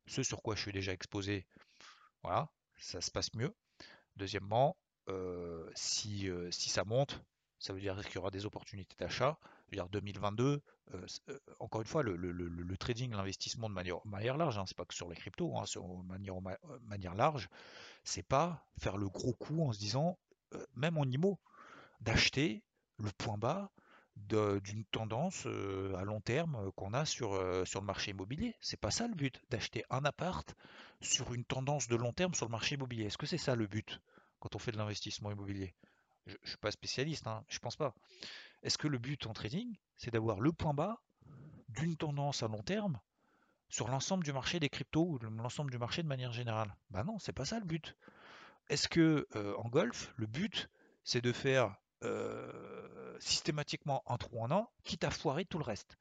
ce 0.07 0.23
sur 0.23 0.43
quoi 0.43 0.55
je 0.55 0.63
suis 0.63 0.73
déjà 0.73 0.93
exposé, 0.93 1.47
voilà, 2.23 2.51
ça 2.79 3.01
se 3.01 3.11
passe 3.11 3.33
mieux. 3.35 3.55
Deuxièmement, 4.17 4.77
euh, 5.09 5.71
si, 5.75 6.29
euh, 6.29 6.51
si 6.51 6.69
ça 6.69 6.85
monte, 6.85 7.23
ça 7.59 7.73
veut 7.73 7.81
dire 7.81 7.97
qu'il 8.05 8.17
y 8.17 8.19
aura 8.19 8.31
des 8.31 8.47
opportunités 8.47 8.97
d'achat. 8.99 9.39
Dire 9.73 9.89
2022, 9.89 10.63
euh, 10.95 11.07
encore 11.59 11.81
une 11.81 11.87
fois, 11.87 12.03
le, 12.03 12.77
trading, 12.77 13.13
l'investissement 13.13 13.69
de 13.69 13.75
manière, 13.75 13.99
manière 14.05 14.37
large, 14.37 14.59
hein, 14.59 14.65
c'est 14.67 14.77
pas 14.77 14.85
que 14.85 14.95
sur 14.95 15.09
les 15.09 15.17
cryptos, 15.17 15.57
hein, 15.57 15.65
manière, 16.05 16.37
manière 16.83 17.15
large, 17.15 17.49
c'est 18.05 18.23
pas 18.23 18.65
faire 18.79 18.97
le 18.97 19.09
gros 19.09 19.33
coup 19.33 19.63
en 19.63 19.73
se 19.73 19.79
disant, 19.79 20.19
même 20.75 20.99
en 20.99 21.05
IMO, 21.05 21.41
d'acheter 22.01 22.63
le 22.99 23.11
point 23.19 23.39
bas, 23.39 23.73
d'une 24.17 24.85
tendance 24.87 25.47
à 25.47 26.05
long 26.05 26.21
terme 26.21 26.73
qu'on 26.73 26.95
a 26.95 27.05
sur, 27.05 27.39
sur 27.67 27.81
le 27.81 27.87
marché 27.87 28.11
immobilier. 28.11 28.57
C'est 28.61 28.81
pas 28.81 28.91
ça 28.91 29.07
le 29.07 29.15
but, 29.15 29.41
d'acheter 29.51 29.85
un 29.91 30.05
appart 30.05 30.55
sur 31.01 31.33
une 31.35 31.45
tendance 31.45 31.87
de 31.87 31.97
long 31.97 32.13
terme 32.13 32.35
sur 32.35 32.47
le 32.47 32.51
marché 32.51 32.75
immobilier. 32.75 33.05
Est-ce 33.05 33.19
que 33.19 33.27
c'est 33.27 33.39
ça 33.39 33.55
le 33.55 33.67
but 33.67 34.01
quand 34.41 34.57
on 34.57 34.59
fait 34.59 34.73
de 34.73 34.79
l'investissement 34.79 35.31
immobilier? 35.31 35.75
Je 36.27 36.33
ne 36.33 36.49
suis 36.49 36.57
pas 36.57 36.71
spécialiste, 36.73 37.27
hein, 37.27 37.45
je 37.49 37.59
pense 37.61 37.77
pas. 37.77 37.95
Est-ce 38.63 38.79
que 38.79 38.89
le 38.89 38.99
but 38.99 39.27
en 39.27 39.33
trading, 39.33 39.77
c'est 39.97 40.11
d'avoir 40.11 40.41
le 40.41 40.53
point 40.53 40.75
bas 40.75 41.01
d'une 41.69 41.97
tendance 41.97 42.43
à 42.43 42.49
long 42.49 42.63
terme 42.63 42.99
sur 43.69 43.89
l'ensemble 43.89 44.25
du 44.25 44.33
marché 44.33 44.59
des 44.59 44.69
cryptos 44.69 45.07
ou 45.07 45.19
l'ensemble 45.19 45.71
du 45.71 45.79
marché 45.79 46.03
de 46.03 46.09
manière 46.09 46.33
générale? 46.33 46.75
Ben 46.91 47.05
non, 47.05 47.19
c'est 47.19 47.33
pas 47.33 47.45
ça 47.45 47.61
le 47.61 47.65
but. 47.65 47.97
Est-ce 48.69 48.89
que 48.89 49.29
en 49.59 49.69
golf, 49.69 50.13
le 50.17 50.27
but 50.27 50.69
c'est 51.05 51.21
de 51.21 51.33
faire 51.33 51.77
euh, 52.05 53.17
systématiquement 53.21 54.03
un 54.07 54.17
trou 54.17 54.41
en 54.41 54.51
an, 54.51 54.71
quitte 54.85 55.05
à 55.05 55.11
foirer 55.11 55.45
tout 55.45 55.59
le 55.59 55.65
reste. 55.65 55.97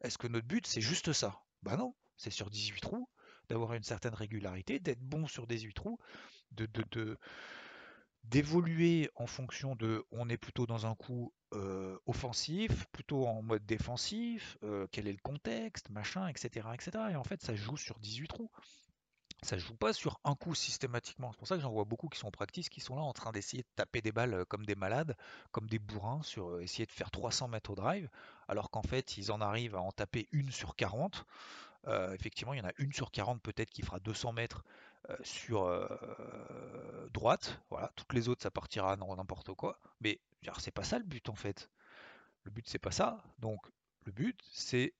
Est-ce 0.00 0.18
que 0.18 0.26
notre 0.26 0.46
but 0.46 0.66
c'est 0.66 0.80
juste 0.80 1.12
ça? 1.12 1.40
Ben 1.62 1.76
non, 1.76 1.94
c'est 2.16 2.30
sur 2.30 2.50
18 2.50 2.80
trous, 2.80 3.08
d'avoir 3.48 3.74
une 3.74 3.82
certaine 3.82 4.14
régularité, 4.14 4.78
d'être 4.78 5.00
bon 5.00 5.26
sur 5.26 5.46
18 5.46 5.74
trous, 5.74 5.98
de, 6.52 6.66
d'évoluer 8.24 9.10
en 9.16 9.26
fonction 9.26 9.76
de 9.76 10.04
on 10.12 10.28
est 10.28 10.36
plutôt 10.36 10.66
dans 10.66 10.86
un 10.86 10.94
coup 10.94 11.32
euh, 11.52 11.98
offensif, 12.06 12.86
plutôt 12.92 13.26
en 13.26 13.42
mode 13.42 13.66
défensif, 13.66 14.56
euh, 14.62 14.86
quel 14.92 15.08
est 15.08 15.12
le 15.12 15.18
contexte, 15.22 15.90
machin, 15.90 16.28
etc., 16.28 16.68
etc. 16.74 16.90
Et 17.10 17.16
en 17.16 17.24
fait, 17.24 17.42
ça 17.42 17.54
joue 17.54 17.76
sur 17.76 17.98
18 17.98 18.28
trous 18.28 18.50
ça 19.42 19.56
joue 19.58 19.74
pas 19.74 19.92
sur 19.92 20.20
un 20.24 20.34
coup 20.34 20.54
systématiquement. 20.54 21.32
C'est 21.32 21.38
pour 21.38 21.48
ça 21.48 21.56
que 21.56 21.62
j'en 21.62 21.70
vois 21.70 21.84
beaucoup 21.84 22.08
qui 22.08 22.18
sont 22.18 22.28
en 22.28 22.32
practice, 22.32 22.68
qui 22.68 22.80
sont 22.80 22.96
là 22.96 23.02
en 23.02 23.12
train 23.12 23.32
d'essayer 23.32 23.62
de 23.62 23.68
taper 23.76 24.00
des 24.00 24.12
balles 24.12 24.34
euh, 24.34 24.44
comme 24.44 24.66
des 24.66 24.74
malades, 24.74 25.16
comme 25.50 25.66
des 25.66 25.78
bourrins, 25.78 26.22
sur 26.22 26.50
euh, 26.50 26.60
essayer 26.60 26.86
de 26.86 26.92
faire 26.92 27.10
300 27.10 27.48
mètres 27.48 27.70
au 27.70 27.74
drive, 27.74 28.08
alors 28.48 28.70
qu'en 28.70 28.82
fait 28.82 29.16
ils 29.16 29.32
en 29.32 29.40
arrivent 29.40 29.76
à 29.76 29.80
en 29.80 29.92
taper 29.92 30.28
une 30.32 30.50
sur 30.50 30.76
40. 30.76 31.24
Euh, 31.86 32.12
effectivement, 32.12 32.52
il 32.52 32.58
y 32.58 32.60
en 32.60 32.68
a 32.68 32.72
une 32.76 32.92
sur 32.92 33.10
40 33.10 33.40
peut-être 33.40 33.70
qui 33.70 33.82
fera 33.82 34.00
200 34.00 34.32
mètres 34.32 34.64
sur 35.22 35.66
droite. 37.14 37.58
Voilà, 37.70 37.90
toutes 37.96 38.12
les 38.12 38.28
autres 38.28 38.42
ça 38.42 38.50
partira 38.50 38.96
dans 38.96 39.16
n'importe 39.16 39.54
quoi. 39.54 39.80
Mais 40.02 40.20
c'est 40.58 40.70
pas 40.70 40.84
ça 40.84 40.98
le 40.98 41.04
but 41.04 41.30
en 41.30 41.34
fait. 41.34 41.70
Le 42.44 42.50
but 42.50 42.68
c'est 42.68 42.78
pas 42.78 42.90
ça. 42.90 43.24
Donc 43.38 43.66
le 44.04 44.12
but 44.12 44.38
c'est 44.52 44.92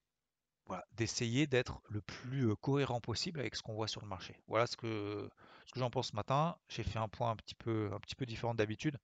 d'essayer 0.92 1.46
d'être 1.46 1.80
le 1.88 2.00
plus 2.00 2.54
cohérent 2.56 3.00
possible 3.00 3.40
avec 3.40 3.54
ce 3.54 3.62
qu'on 3.62 3.74
voit 3.74 3.88
sur 3.88 4.00
le 4.00 4.08
marché. 4.08 4.38
Voilà 4.48 4.66
ce 4.66 4.76
que, 4.76 5.30
ce 5.66 5.72
que 5.72 5.80
j'en 5.80 5.90
pense 5.90 6.08
ce 6.08 6.16
matin. 6.16 6.56
J'ai 6.68 6.82
fait 6.82 6.98
un 6.98 7.08
point 7.08 7.30
un 7.30 7.36
petit 7.36 7.54
peu, 7.54 7.90
un 7.92 8.00
petit 8.00 8.14
peu 8.14 8.26
différent 8.26 8.54
d'habitude. 8.54 8.98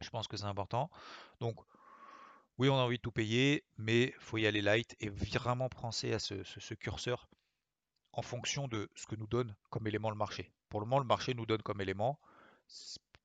Je 0.00 0.10
pense 0.10 0.28
que 0.28 0.36
c'est 0.36 0.44
important. 0.44 0.90
Donc, 1.40 1.56
oui, 2.58 2.68
on 2.68 2.74
a 2.78 2.82
envie 2.82 2.96
de 2.96 3.02
tout 3.02 3.12
payer, 3.12 3.64
mais 3.76 4.14
faut 4.18 4.38
y 4.38 4.46
aller 4.46 4.62
light 4.62 4.96
et 5.00 5.10
vraiment 5.10 5.68
penser 5.68 6.12
à 6.12 6.18
ce, 6.18 6.74
curseur 6.74 7.28
en 8.12 8.22
fonction 8.22 8.66
de 8.66 8.88
ce 8.94 9.06
que 9.06 9.14
nous 9.14 9.26
donne 9.26 9.54
comme 9.70 9.86
élément 9.86 10.10
le 10.10 10.16
marché. 10.16 10.50
Pour 10.70 10.80
le 10.80 10.86
moment, 10.86 10.98
le 10.98 11.06
marché 11.06 11.34
nous 11.34 11.44
donne 11.44 11.62
comme 11.62 11.80
élément 11.80 12.18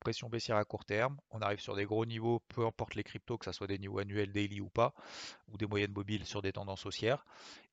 pression 0.02 0.30
baissière 0.30 0.58
à 0.58 0.66
court 0.66 0.86
terme. 0.86 1.18
On 1.32 1.42
arrive 1.42 1.62
sur 1.62 1.76
des 1.76 1.86
gros 1.86 2.06
niveaux, 2.06 2.42
peu 2.50 2.66
importe 2.66 2.96
les 2.96 3.04
cryptos, 3.04 3.38
que 3.38 3.46
ce 3.46 3.54
soit 3.54 3.68
des 3.68 3.80
niveaux 3.80 4.00
annuels, 4.00 4.34
daily 4.34 4.60
ou 4.62 4.70
pas, 4.70 4.94
ou 5.50 5.58
des 5.58 5.68
moyennes 5.68 5.94
mobiles 5.94 6.26
sur 6.26 6.42
des 6.42 6.52
tendances 6.54 6.86
haussières. 6.86 7.26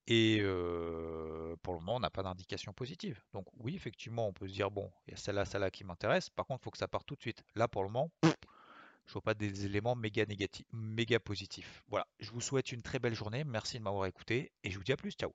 Et 0.09 0.39
euh, 0.43 1.57
pour 1.63 1.75
le 1.75 1.81
moment, 1.81 1.97
on 1.97 2.01
n'a 2.01 2.11
pas 2.11 2.23
d'indication 2.23 2.73
positive. 2.73 3.23
Donc 3.35 3.47
oui, 3.59 3.77
effectivement, 3.77 4.29
on 4.29 4.33
peut 4.33 4.49
se 4.49 4.55
dire, 4.55 4.71
bon, 4.71 4.91
il 5.07 5.13
y 5.13 5.15
a 5.15 5.17
celle-là, 5.19 5.45
celle-là 5.47 5.71
qui 5.71 5.85
m'intéresse. 5.85 6.31
Par 6.31 6.47
contre, 6.47 6.63
il 6.63 6.65
faut 6.65 6.71
que 6.73 6.79
ça 6.79 6.89
parte 6.89 7.07
tout 7.07 7.17
de 7.17 7.23
suite. 7.23 7.45
Là, 7.57 7.69
pour 7.69 7.83
le 7.85 7.91
moment, 7.91 8.11
Je 9.07 9.13
vois 9.15 9.23
pas 9.23 9.35
des 9.35 9.67
éléments 9.67 9.97
méga 9.97 10.25
négatifs, 10.27 10.67
méga 10.73 11.19
positifs. 11.19 11.83
Voilà, 11.89 12.07
je 12.21 12.31
vous 12.31 12.41
souhaite 12.41 12.71
une 12.73 12.83
très 12.83 13.01
belle 13.01 13.15
journée. 13.15 13.43
Merci 13.45 13.79
de 13.79 13.83
m'avoir 13.83 14.07
écouté 14.07 14.53
et 14.63 14.71
je 14.71 14.79
vous 14.79 14.85
dis 14.85 14.93
à 14.93 14.97
plus. 14.97 15.13
Ciao. 15.13 15.35